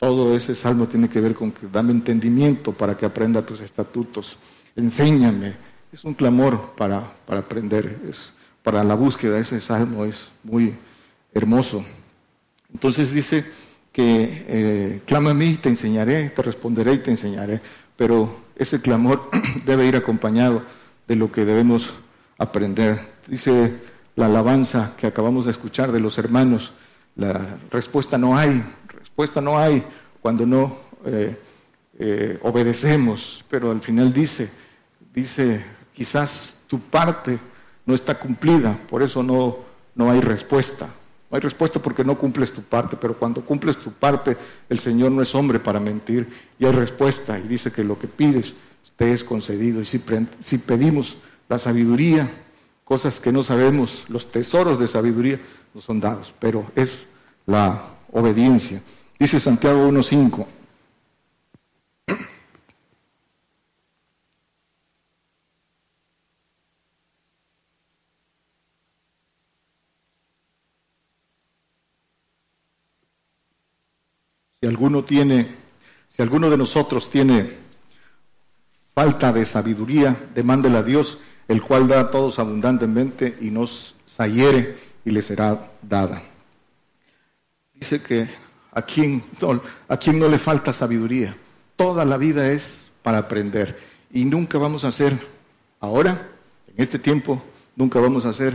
[0.00, 4.38] todo ese salmo tiene que ver con que dame entendimiento para que aprenda tus estatutos,
[4.74, 5.54] enséñame.
[5.92, 8.32] Es un clamor para, para aprender, es
[8.62, 9.38] para la búsqueda.
[9.38, 10.74] Ese salmo es muy
[11.34, 11.84] hermoso.
[12.72, 13.44] Entonces dice
[13.92, 17.60] que eh, clama a mí, te enseñaré, te responderé y te enseñaré.
[17.94, 19.28] Pero ese clamor
[19.66, 20.62] debe ir acompañado
[21.06, 21.92] de lo que debemos
[22.38, 23.00] aprender.
[23.26, 23.74] Dice
[24.16, 26.72] la alabanza que acabamos de escuchar de los hermanos,
[27.16, 28.62] la respuesta no hay,
[29.20, 29.84] respuesta no hay
[30.22, 31.36] cuando no eh,
[31.98, 34.50] eh, obedecemos, pero al final dice,
[35.12, 37.38] dice, quizás tu parte
[37.84, 39.58] no está cumplida, por eso no,
[39.94, 40.88] no hay respuesta.
[41.30, 44.38] No hay respuesta porque no cumples tu parte, pero cuando cumples tu parte,
[44.70, 46.26] el Señor no es hombre para mentir
[46.58, 48.54] y hay respuesta y dice que lo que pides
[48.96, 49.82] te es concedido.
[49.82, 50.02] Y si,
[50.42, 52.28] si pedimos la sabiduría,
[52.84, 55.38] cosas que no sabemos, los tesoros de sabiduría
[55.74, 57.04] nos son dados, pero es
[57.46, 58.82] la obediencia.
[59.20, 60.46] Dice Santiago 1.5.
[74.58, 75.48] Si alguno tiene,
[76.08, 77.58] si alguno de nosotros tiene
[78.94, 84.78] falta de sabiduría, demándela a Dios, el cual da a todos abundantemente y nos sayere
[85.04, 86.22] y le será dada.
[87.74, 91.36] Dice que ¿A quién, no, ¿A quién no le falta sabiduría?
[91.76, 93.78] Toda la vida es para aprender.
[94.12, 95.18] Y nunca vamos a ser,
[95.80, 96.28] ahora,
[96.68, 97.42] en este tiempo,
[97.76, 98.54] nunca vamos a ser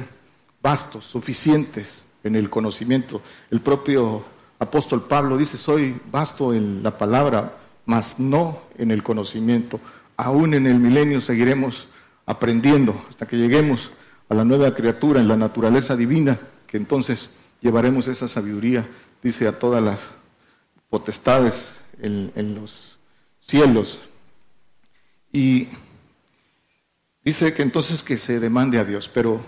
[0.62, 3.22] vastos, suficientes en el conocimiento.
[3.52, 4.24] El propio
[4.60, 9.80] apóstol Pablo dice, soy vasto en la palabra, mas no en el conocimiento.
[10.18, 11.88] Aún en el milenio seguiremos
[12.26, 13.92] aprendiendo hasta que lleguemos
[14.30, 17.30] a la nueva criatura en la naturaleza divina, que entonces
[17.62, 18.88] llevaremos esa sabiduría
[19.26, 20.02] dice a todas las
[20.88, 23.00] potestades en, los
[23.42, 24.00] cielos.
[25.32, 25.68] Y
[27.24, 29.44] dice que entonces que se demande a Dios, pero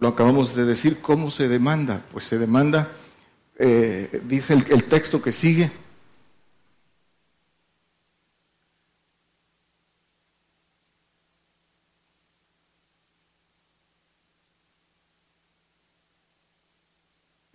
[0.00, 2.02] lo acabamos de decir, ¿cómo se demanda?
[2.10, 2.90] Pues se demanda,
[3.56, 5.70] eh, dice el texto que sigue,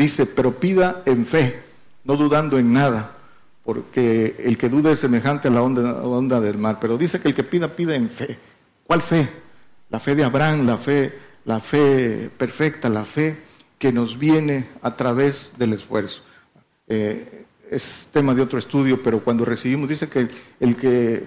[0.04, 1.64] Dice, pero pida en fe,
[2.04, 3.16] no dudando en nada,
[3.64, 6.78] porque el que duda es semejante a la onda, onda del mar.
[6.82, 8.38] Pero dice que el que pida, pida en fe.
[8.86, 9.30] ¿Cuál fe?
[9.90, 11.14] La fe de Abraham, la fe,
[11.46, 13.38] la fe perfecta, la fe
[13.80, 16.22] que nos viene a través del esfuerzo.
[16.90, 20.28] Eh, es tema de otro estudio, pero cuando recibimos, dice que
[20.60, 21.26] el que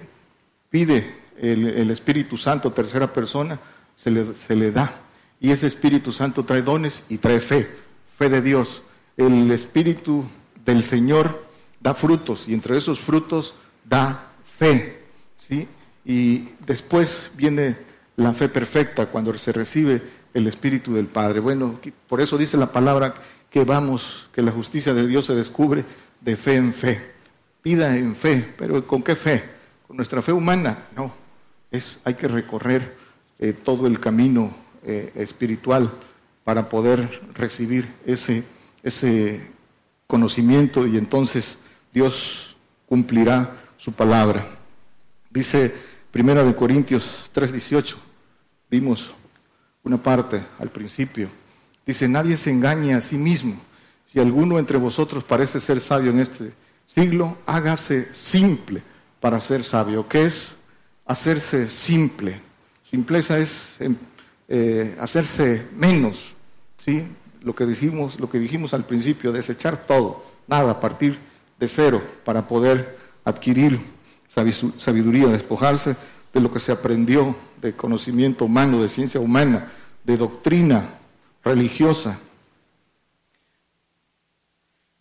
[0.69, 3.59] pide el, Espíritu Santo, tercera persona,
[3.95, 5.01] se le, se le da.
[5.39, 7.86] Y ese Espíritu Santo trae dones y trae fe,
[8.17, 8.81] fe de Dios.
[9.15, 10.25] El Espíritu
[10.65, 11.45] del Señor
[11.79, 13.53] da frutos y entre esos frutos
[13.85, 15.03] da fe.
[15.37, 15.67] ¿sí?
[16.03, 17.77] Y después viene
[18.15, 20.01] la fe perfecta cuando se recibe
[20.33, 21.39] el Espíritu del Padre.
[21.39, 23.13] Bueno, por eso dice la palabra
[23.49, 25.85] que vamos, que la justicia de Dios se descubre
[26.21, 27.11] de fe en fe.
[27.61, 29.43] Pida en fe, pero ¿con qué fe?
[29.87, 30.85] ¿Con nuestra fe humana?
[30.95, 31.13] No,
[31.71, 32.95] es, hay que recorrer
[33.39, 35.91] eh, todo el camino eh, espiritual
[36.47, 38.41] para poder recibir ese,
[38.81, 39.41] ese
[40.07, 41.57] conocimiento y entonces
[41.93, 42.55] Dios
[42.85, 44.47] cumplirá su palabra.
[45.29, 45.75] Dice
[46.09, 47.97] Primera de Corintios 3:18,
[48.71, 49.13] vimos
[49.83, 51.27] una parte al principio.
[51.85, 53.59] Dice, nadie se engañe a sí mismo.
[54.05, 56.53] Si alguno entre vosotros parece ser sabio en este
[56.85, 58.81] siglo, hágase simple
[59.19, 60.07] para ser sabio.
[60.07, 60.55] ¿Qué es
[61.05, 62.39] hacerse simple?
[62.85, 63.97] Simpleza es em,
[64.47, 66.36] eh, hacerse menos,
[66.77, 67.07] ¿sí?
[67.41, 71.17] Lo que, dijimos, lo que dijimos al principio, desechar todo, nada, partir
[71.59, 73.79] de cero, para poder adquirir
[74.77, 75.95] sabiduría, despojarse
[76.33, 79.71] de lo que se aprendió de conocimiento humano, de ciencia humana,
[80.03, 80.89] de doctrina
[81.43, 82.19] religiosa.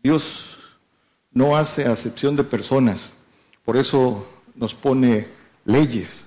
[0.03, 0.59] Dios
[1.32, 3.12] no hace acepción de personas,
[3.65, 5.27] por eso nos pone
[5.65, 6.24] leyes,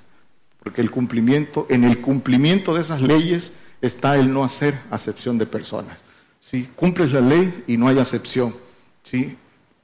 [0.62, 3.52] porque el cumplimiento, en el cumplimiento de esas leyes
[3.82, 5.98] está el no hacer acepción de personas.
[6.42, 6.70] ¿sí?
[6.76, 8.56] Cumples la ley y no hay acepción.
[9.04, 9.38] ¿sí?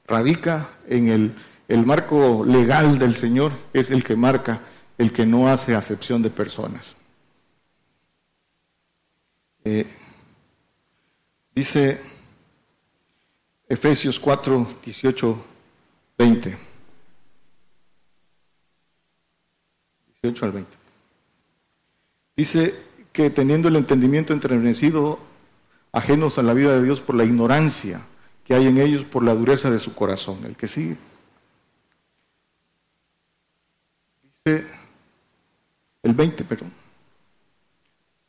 [0.06, 1.34] Radica en el,
[1.68, 4.60] el marco legal del Señor, es el que marca
[4.98, 6.96] el que no hace acepción de personas.
[9.64, 9.86] Eh,
[11.54, 12.00] dice
[13.68, 15.44] Efesios 4, 18,
[16.16, 16.58] 20.
[20.22, 20.70] 18 al 20.
[22.36, 22.85] Dice
[23.16, 25.18] que teniendo el entendimiento entrenecido,
[25.90, 28.02] ajenos a la vida de Dios por la ignorancia
[28.44, 30.38] que hay en ellos, por la dureza de su corazón.
[30.44, 30.98] El que sigue.
[34.22, 34.66] Dice
[36.02, 36.70] el 20, perdón.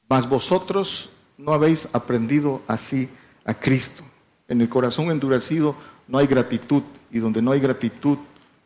[0.08, 3.10] Mas vosotros no habéis aprendido así
[3.44, 4.04] a Cristo.
[4.48, 5.76] En el corazón endurecido
[6.08, 8.20] no hay gratitud y donde no hay gratitud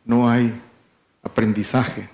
[0.04, 0.54] no hay
[1.20, 2.08] aprendizaje.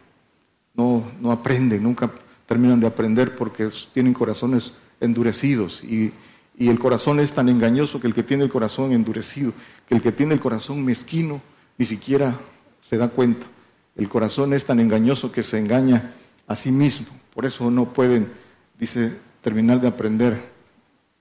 [0.73, 2.11] No, no aprenden, nunca
[2.49, 6.15] terminan de aprender porque tienen corazones endurecidos y,
[6.57, 9.53] y el corazón es tan engañoso que el que tiene el corazón endurecido,
[9.87, 11.43] que el que tiene el corazón mezquino
[11.77, 12.35] ni siquiera
[12.81, 13.47] se da cuenta.
[13.95, 16.15] El corazón es tan engañoso que se engaña
[16.47, 17.09] a sí mismo.
[17.35, 18.33] Por eso no pueden,
[18.79, 19.13] dice,
[19.43, 20.51] terminar de aprender.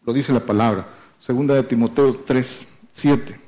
[0.06, 0.88] Lo dice la palabra.
[1.20, 3.40] Segunda de Timoteo 3, 7.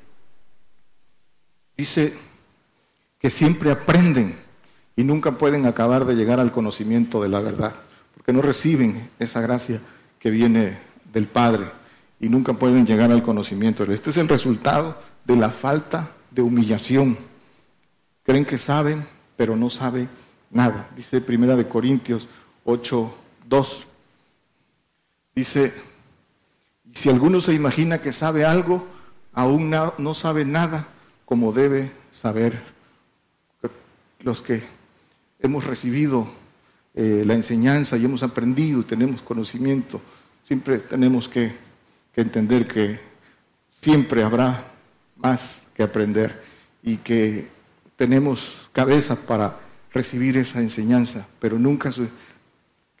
[1.78, 2.12] Dice
[3.18, 4.36] que siempre aprenden
[5.00, 7.74] y nunca pueden acabar de llegar al conocimiento de la verdad,
[8.12, 9.80] porque no reciben esa gracia
[10.18, 10.78] que viene
[11.10, 11.64] del Padre
[12.20, 13.82] y nunca pueden llegar al conocimiento.
[13.84, 17.16] Este es el resultado de la falta de humillación.
[18.24, 19.06] Creen que saben,
[19.38, 20.06] pero no saben
[20.50, 20.90] nada.
[20.94, 22.28] Dice Primera de Corintios
[22.66, 23.14] 8,
[23.48, 23.86] 2.
[25.34, 25.72] Dice,
[26.92, 28.86] si alguno se imagina que sabe algo,
[29.32, 30.88] aún no, sabe nada
[31.24, 32.62] como debe saber.
[34.22, 34.62] Los que
[35.42, 36.28] hemos recibido
[36.94, 40.00] eh, la enseñanza y hemos aprendido tenemos conocimiento,
[40.44, 41.52] siempre tenemos que,
[42.14, 43.00] que entender que
[43.70, 44.64] siempre habrá
[45.16, 46.42] más que aprender
[46.82, 47.48] y que
[47.96, 49.58] tenemos cabeza para
[49.92, 51.90] recibir esa enseñanza, pero nunca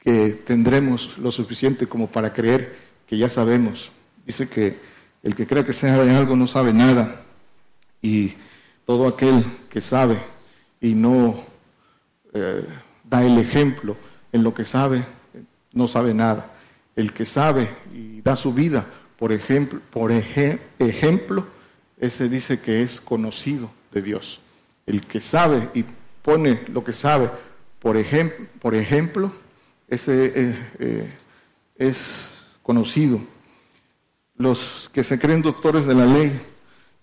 [0.02, 2.76] que tendremos lo suficiente como para creer
[3.06, 3.90] que ya sabemos.
[4.26, 4.78] Dice que
[5.22, 7.22] el que cree que sabe algo no sabe nada
[8.00, 8.34] y
[8.86, 10.18] todo aquel que sabe
[10.80, 11.49] y no
[12.32, 12.64] eh,
[13.04, 13.96] da el ejemplo
[14.32, 15.04] en lo que sabe,
[15.72, 16.52] no sabe nada.
[16.96, 18.86] El que sabe y da su vida,
[19.18, 21.46] por ejemplo, por ejemplo,
[21.98, 24.40] ese dice que es conocido de Dios.
[24.86, 25.84] El que sabe y
[26.22, 27.30] pone lo que sabe,
[27.80, 27.96] por,
[28.60, 29.32] por ejemplo,
[29.88, 31.18] ese eh, eh,
[31.76, 32.30] es
[32.62, 33.20] conocido.
[34.36, 36.32] Los que se creen doctores de la ley,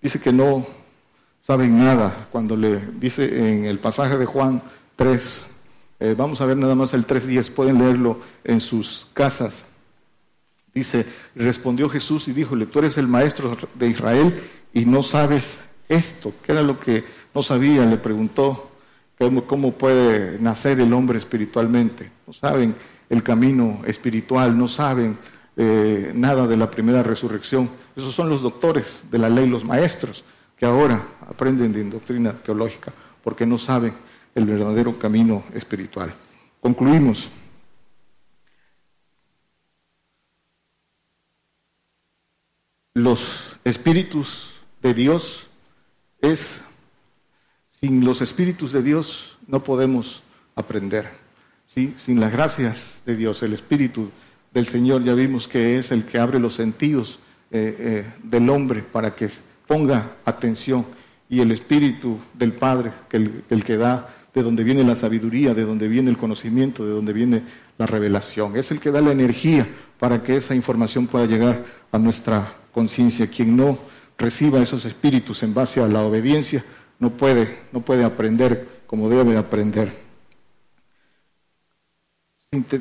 [0.01, 0.65] dice que no
[1.41, 2.27] saben nada.
[2.31, 4.61] Cuando le dice en el pasaje de Juan
[4.97, 5.47] 3,
[6.01, 9.65] eh, vamos a ver nada más el 3.10, pueden leerlo en sus casas.
[10.73, 11.05] Dice,
[11.35, 14.37] respondió Jesús y díjole, tú eres el maestro de Israel
[14.73, 16.33] y no sabes esto?
[16.43, 17.03] ¿Qué era lo que
[17.33, 17.85] no sabía?
[17.85, 18.71] Le preguntó
[19.17, 22.11] cómo, puede nacer el hombre espiritualmente.
[22.25, 22.75] No saben
[23.09, 25.17] el camino espiritual, no saben
[25.55, 27.69] eh, nada de la primera resurrección.
[27.95, 30.23] Esos son los doctores de la ley, los maestros,
[30.57, 32.93] que ahora aprenden de doctrina teológica,
[33.23, 33.93] porque no saben
[34.37, 36.13] el verdadero camino espiritual.
[36.61, 37.29] Concluimos.
[42.93, 44.51] Los espíritus
[44.83, 45.47] de Dios
[46.21, 46.61] es,
[47.71, 50.21] sin los espíritus de Dios no podemos
[50.53, 51.09] aprender.
[51.65, 51.95] ¿sí?
[51.97, 54.11] Sin las gracias de Dios, el espíritu
[54.53, 57.17] del Señor ya vimos que es el que abre los sentidos
[57.49, 59.31] eh, eh, del hombre para que
[59.65, 60.85] ponga atención
[61.27, 65.55] y el espíritu del Padre, que el, el que da de donde viene la sabiduría,
[65.55, 67.41] de donde viene el conocimiento, de donde viene
[67.79, 68.55] la revelación.
[68.55, 73.25] Es el que da la energía para que esa información pueda llegar a nuestra conciencia.
[73.25, 73.79] Quien no
[74.15, 76.63] reciba esos espíritus en base a la obediencia
[76.99, 79.91] no puede, no puede aprender como debe aprender.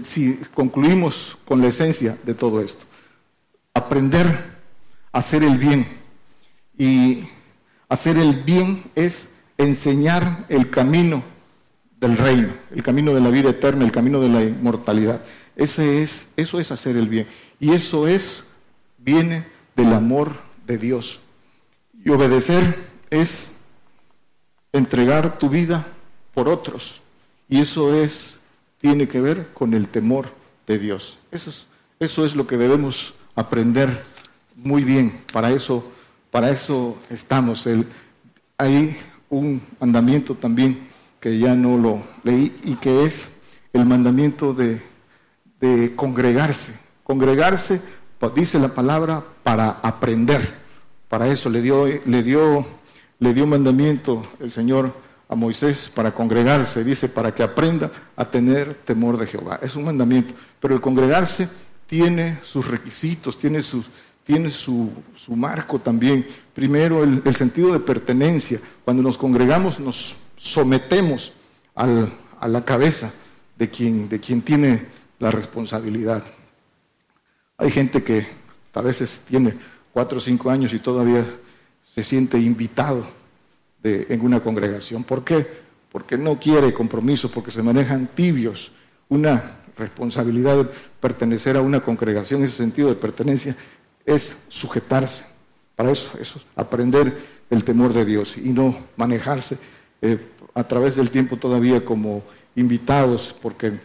[0.05, 2.85] Si concluimos con la esencia de todo esto,
[3.73, 4.27] aprender
[5.11, 5.87] a hacer el bien.
[6.77, 7.23] Y
[7.89, 11.23] hacer el bien es enseñar el camino
[12.01, 15.20] del reino, el camino de la vida eterna, el camino de la inmortalidad.
[15.55, 17.27] Ese es, eso es hacer el bien.
[17.59, 18.44] Y eso es,
[18.98, 20.32] viene del amor
[20.66, 21.20] de Dios.
[22.05, 22.62] Y obedecer
[23.10, 23.52] es
[24.73, 25.86] entregar tu vida
[26.35, 27.01] por otros.
[27.48, 28.39] Y eso es,
[28.78, 30.28] tiene que ver con el temor
[30.66, 31.18] de Dios.
[31.31, 31.66] Eso es,
[31.98, 34.05] eso es lo que debemos aprender
[34.55, 35.20] muy bien.
[35.32, 35.90] Para eso,
[36.31, 37.66] para eso estamos.
[37.66, 37.86] El,
[38.59, 38.97] hay
[39.31, 40.89] un mandamiento también
[41.27, 43.28] que ya no lo leí y que es
[43.73, 44.81] el mandamiento de,
[45.97, 46.73] congregarse.
[47.03, 47.81] Congregarse,
[48.36, 50.48] dice la palabra, para aprender.
[51.09, 52.65] Para eso le dio, le dio,
[53.19, 54.94] le dio mandamiento el Señor
[55.28, 59.59] a Moisés para congregarse, dice, para que aprenda a tener temor de Jehová.
[59.61, 60.32] Es un mandamiento.
[60.61, 61.48] Pero el congregarse
[61.89, 63.86] tiene sus requisitos, tiene, sus,
[64.24, 66.24] tiene su, su marco también.
[66.55, 68.61] Primero, el, el sentido de pertenencia.
[68.85, 71.33] Cuando nos congregamos nos sometemos
[71.75, 73.13] a la cabeza
[73.59, 74.87] de quien, de quien tiene
[75.19, 76.23] la responsabilidad.
[77.59, 78.27] Hay gente que
[78.75, 79.55] a veces tiene
[79.93, 81.25] cuatro o cinco años y todavía
[81.83, 83.07] se siente invitado
[83.83, 85.05] en una congregación.
[85.05, 85.47] ¿Por qué?
[85.91, 88.73] Porque no quiere compromiso, porque se manejan tibios.
[89.09, 90.69] Una responsabilidad de
[91.01, 93.57] pertenecer a una congregación, ese sentido de pertenencia,
[94.05, 95.25] es sujetarse.
[95.75, 97.17] Para eso, eso aprender
[97.49, 99.59] el temor de Dios y no manejarse
[100.02, 100.18] eh,
[100.55, 102.23] a través del tiempo todavía como
[102.55, 103.78] invitados porque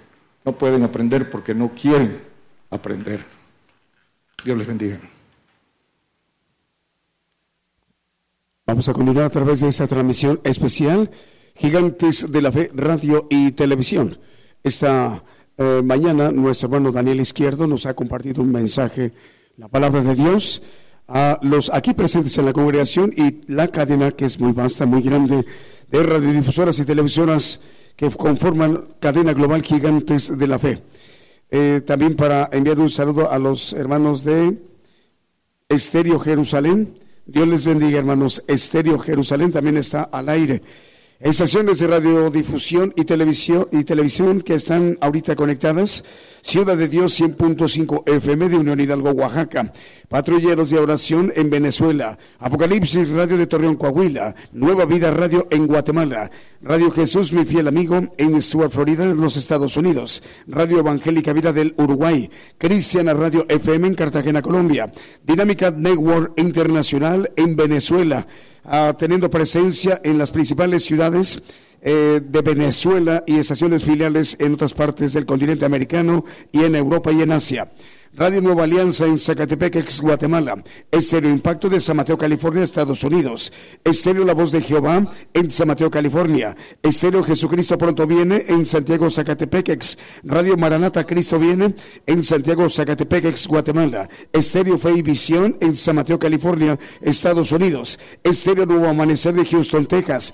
[0.45, 2.19] no pueden aprender, porque no quieren
[2.69, 3.19] aprender.
[4.43, 4.99] Dios les bendiga.
[8.65, 11.11] Vamos a continuar a través de esta transmisión especial,
[11.55, 14.17] Gigantes de la Fe, Radio y Televisión.
[14.63, 15.23] Esta
[15.57, 19.11] eh, mañana nuestro hermano Daniel Izquierdo nos ha compartido un mensaje,
[19.57, 20.63] la palabra de Dios,
[21.07, 25.01] a los aquí presentes en la congregación y la cadena que es muy vasta, muy
[25.01, 25.45] grande
[25.91, 27.61] de radiodifusoras y televisoras
[27.95, 30.81] que conforman cadena global gigantes de la fe.
[31.49, 34.57] Eh, también para enviar un saludo a los hermanos de
[35.67, 36.97] Estéreo Jerusalén.
[37.25, 38.43] Dios les bendiga, hermanos.
[38.47, 40.61] Estéreo Jerusalén también está al aire
[41.21, 46.03] estaciones de radiodifusión y televisión, y televisión que están ahorita conectadas.
[46.41, 49.71] Ciudad de Dios 100.5 FM de Unión Hidalgo, Oaxaca.
[50.09, 52.17] Patrulleros de oración en Venezuela.
[52.39, 54.33] Apocalipsis Radio de Torreón, Coahuila.
[54.51, 56.31] Nueva Vida Radio en Guatemala.
[56.63, 60.23] Radio Jesús, mi fiel amigo, en Stuart, Florida, en los Estados Unidos.
[60.47, 62.29] Radio Evangélica Vida del Uruguay.
[62.57, 64.91] Cristiana Radio FM en Cartagena, Colombia.
[65.23, 68.25] Dinámica Network Internacional en Venezuela.
[68.63, 71.41] Ah, teniendo presencia en las principales ciudades
[71.81, 77.11] eh, de Venezuela y estaciones filiales en otras partes del continente americano y en Europa
[77.11, 77.71] y en Asia.
[78.13, 80.61] Radio Nueva Alianza en Zacatepec, ex Guatemala.
[80.91, 83.53] Estéreo Impacto de San Mateo, California, Estados Unidos.
[83.85, 86.53] Estéreo La Voz de Jehová en San Mateo, California.
[86.83, 91.73] Estéreo Jesucristo Pronto Viene en Santiago, Zacatepec, ex Radio Maranata Cristo Viene
[92.05, 94.09] en Santiago, Zacatepec, ex Guatemala.
[94.33, 97.97] Estéreo Fe y Visión en San Mateo, California, Estados Unidos.
[98.23, 100.33] Estéreo Nuevo Amanecer de Houston, Texas.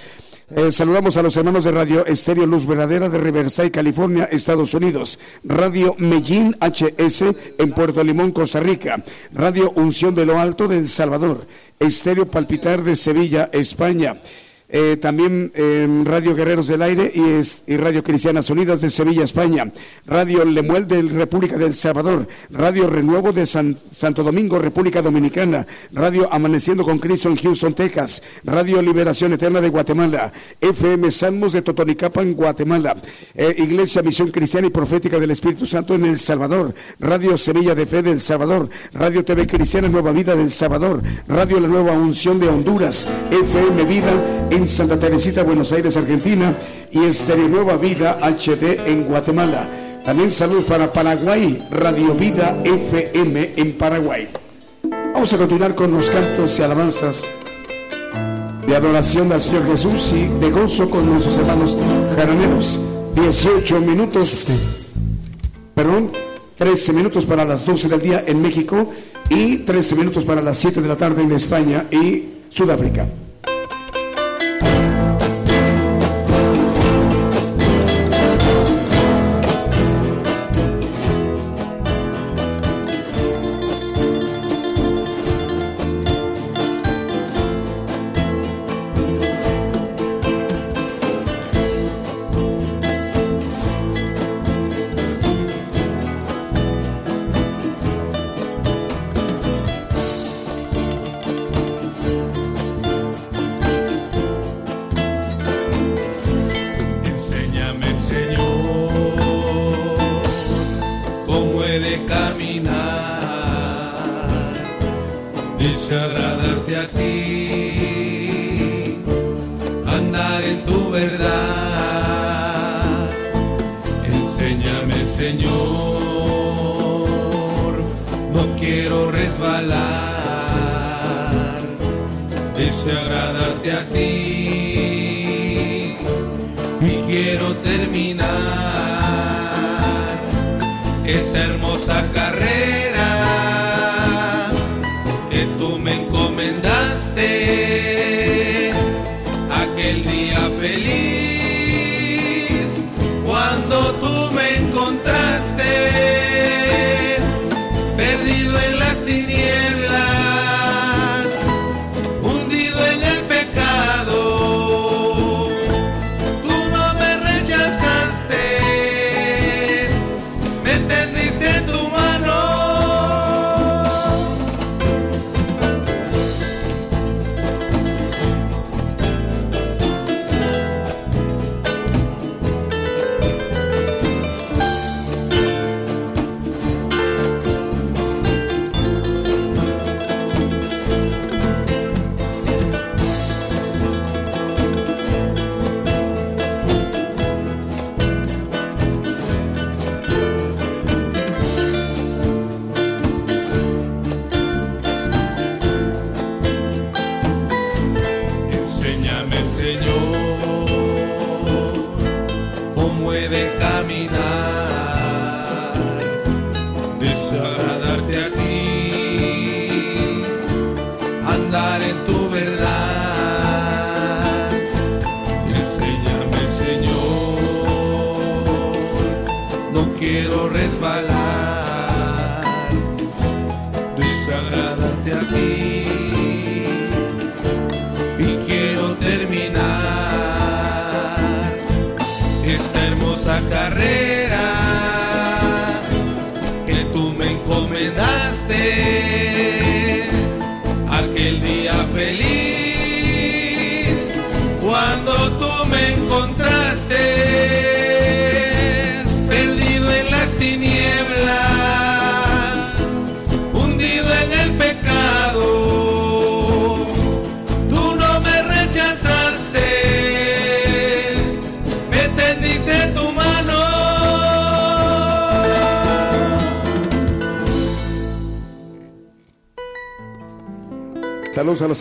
[0.49, 5.19] Eh, saludamos a los hermanos de Radio Estéreo Luz Verdadera de Riverside, California, Estados Unidos.
[5.43, 9.03] Radio Mellín HS en Puerto Limón, Costa Rica.
[9.33, 11.45] Radio Unción de lo Alto de El Salvador.
[11.77, 14.21] Estéreo Palpitar de Sevilla, España.
[14.69, 19.23] Eh, también en Radio Guerreros del Aire y, es, y Radio Cristianas Unidas de Sevilla,
[19.23, 19.71] España,
[20.05, 26.83] Radio Lemuel de República del Salvador, Radio Renuevo de Santo Domingo, República Dominicana, Radio Amaneciendo
[26.83, 32.33] con Cristo en Houston, Texas, Radio Liberación Eterna de Guatemala, FM Salmos de Totonicapa en
[32.33, 32.97] Guatemala,
[33.35, 37.85] eh, Iglesia Misión Cristiana y Profética del Espíritu Santo en El Salvador, Radio Semilla de
[37.85, 42.49] Fe del Salvador, Radio TV Cristiana Nueva Vida del Salvador, Radio La Nueva Unción de
[42.49, 44.11] Honduras, FM Vida
[44.57, 46.57] en Santa Teresita, Buenos Aires, Argentina,
[46.91, 49.69] y Estéreo Nueva Vida HD en Guatemala.
[50.03, 54.27] También saludos para Paraguay, Radio Vida FM en Paraguay.
[55.13, 57.23] Vamos a continuar con los cantos y alabanzas
[58.65, 61.77] de adoración al Señor Jesús y de gozo con nuestros hermanos
[62.15, 62.79] jaraneros.
[63.13, 64.91] 18 minutos,
[65.75, 66.11] perdón,
[66.57, 68.89] 13 minutos para las 12 del día en México
[69.29, 73.05] y 13 minutos para las 7 de la tarde en España y Sudáfrica.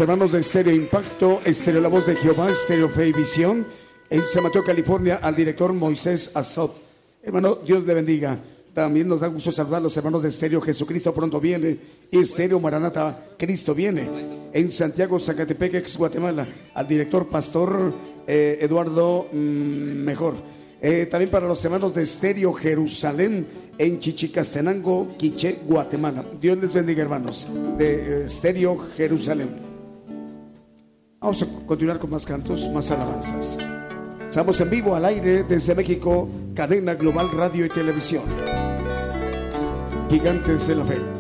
[0.01, 3.67] Hermanos de Estéreo Impacto, Estéreo La Voz de Jehová, Estéreo Fe y Visión.
[4.11, 6.75] En San Mateo, California, al director Moisés Azot.
[7.23, 8.39] Hermano, Dios le bendiga.
[8.75, 11.79] También nos da gusto saludar a los hermanos de Estéreo Jesucristo pronto viene.
[12.11, 14.09] Y Estéreo Maranata, Cristo viene.
[14.53, 17.93] En Santiago, Zacatepec, ex Guatemala, al director Pastor
[18.27, 20.35] eh, Eduardo mm, Mejor.
[20.81, 23.47] Eh, también para los hermanos de Estéreo Jerusalén
[23.79, 26.25] en Chichicastenango, Quiché, Guatemala.
[26.41, 27.49] Dios les bendiga, hermanos,
[27.79, 29.66] de Estéreo Jerusalén.
[31.27, 33.59] Vamos a continuar con más cantos, más alabanzas.
[34.29, 38.23] Estamos en vivo al aire desde México, cadena global radio y televisión.
[40.09, 41.16] Gigantes de la fe.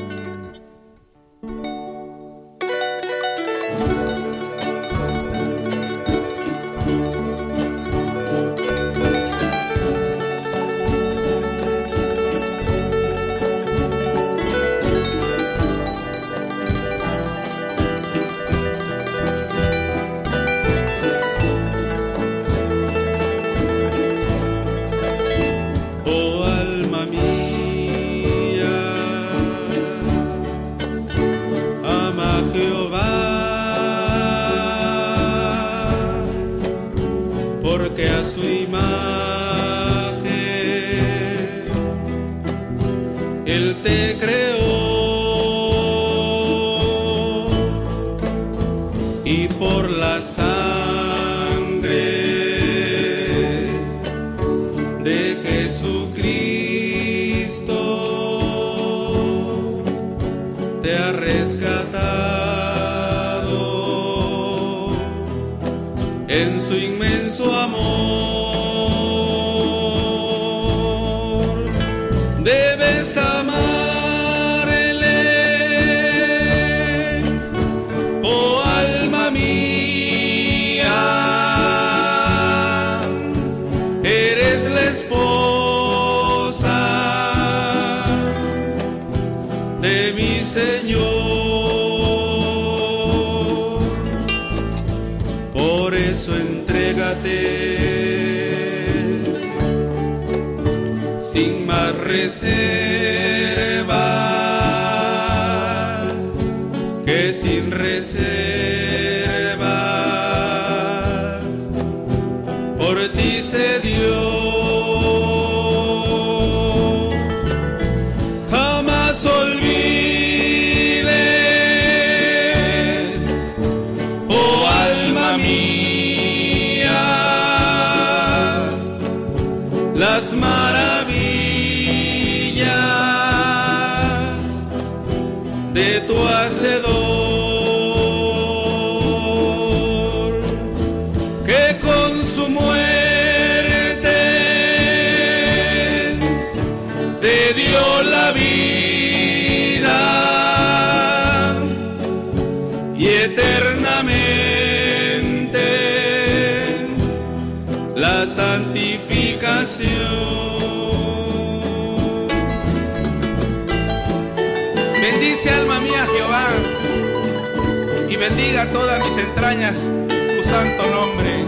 [169.37, 169.77] Entrañas
[170.09, 171.45] tu santo nombre.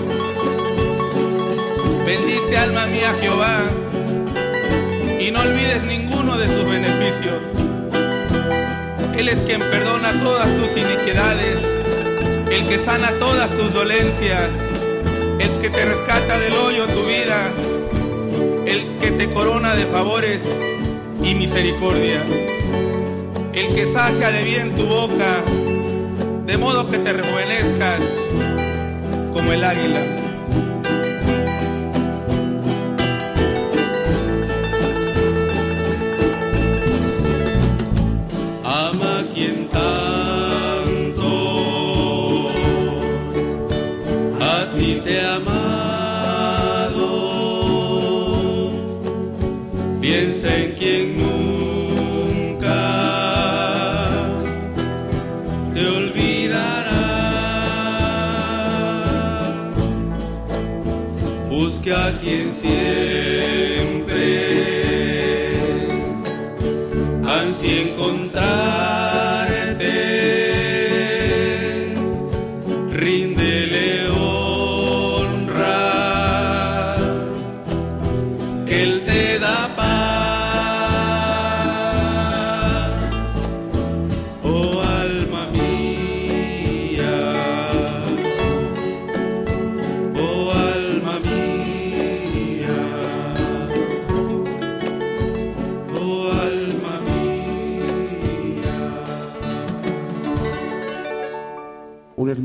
[2.05, 3.63] Bendice alma mía Jehová
[5.19, 7.41] y no olvides ninguno de sus beneficios.
[9.17, 11.61] Él es quien perdona todas tus iniquidades,
[12.53, 14.51] el que sana todas tus dolencias,
[15.39, 17.49] el que te rescata del hoyo tu vida,
[18.67, 20.43] el que te corona de favores
[21.23, 22.23] y misericordia,
[23.55, 25.43] el que sacia de bien tu boca,
[26.45, 27.13] de modo que te
[29.33, 30.18] como el águila.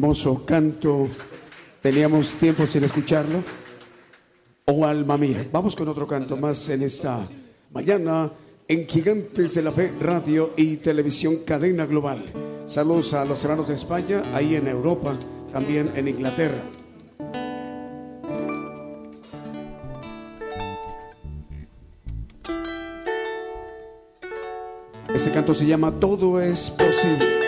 [0.03, 1.07] Hermoso canto.
[1.81, 3.41] Teníamos tiempo sin escucharlo.
[4.65, 5.47] Oh alma mía.
[5.49, 7.25] Vamos con otro canto más en esta
[7.71, 8.29] mañana
[8.67, 12.21] en Gigantes de la Fe, Radio y Televisión Cadena Global.
[12.65, 15.17] Saludos a los hermanos de España, ahí en Europa,
[15.53, 16.61] también en Inglaterra.
[25.15, 27.42] Este canto se llama Todo es posible.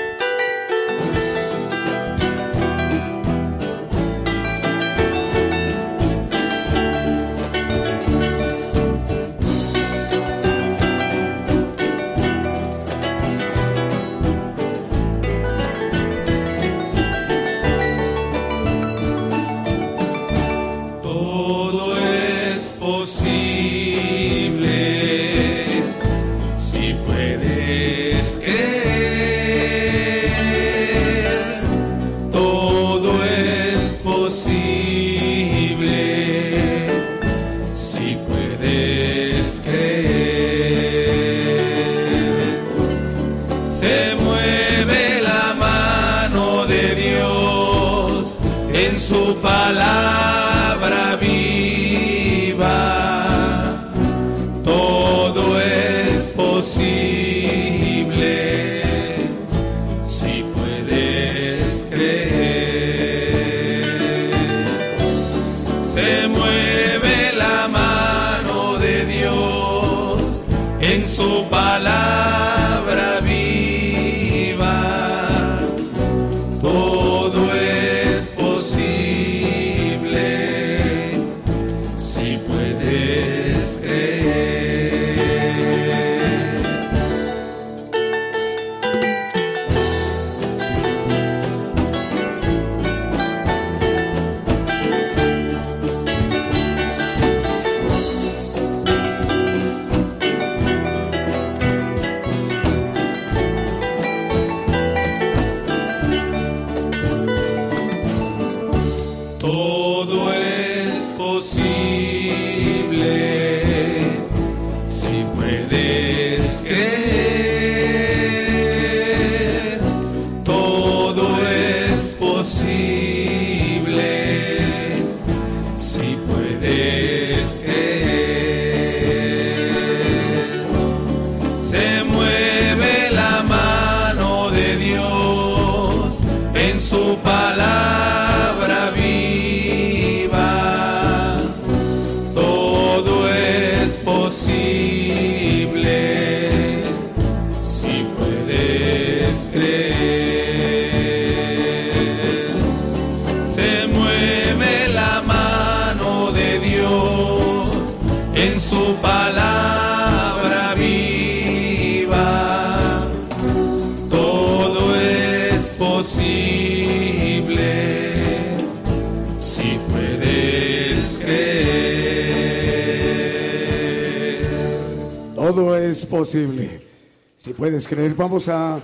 [178.15, 178.79] Vamos a,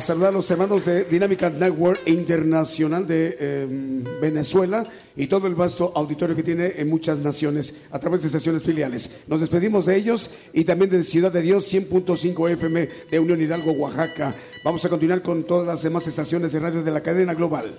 [0.00, 4.84] saludar a los hermanos de Dinámica Network Internacional de em, Venezuela
[5.16, 9.24] y todo el vasto auditorio que tiene en muchas naciones a través de sesiones filiales.
[9.26, 13.72] Nos despedimos de ellos y también de Ciudad de Dios 100.5 FM de Unión Hidalgo,
[13.72, 14.34] Oaxaca.
[14.64, 17.78] Vamos a continuar con todas las demás estaciones de radio de la cadena global.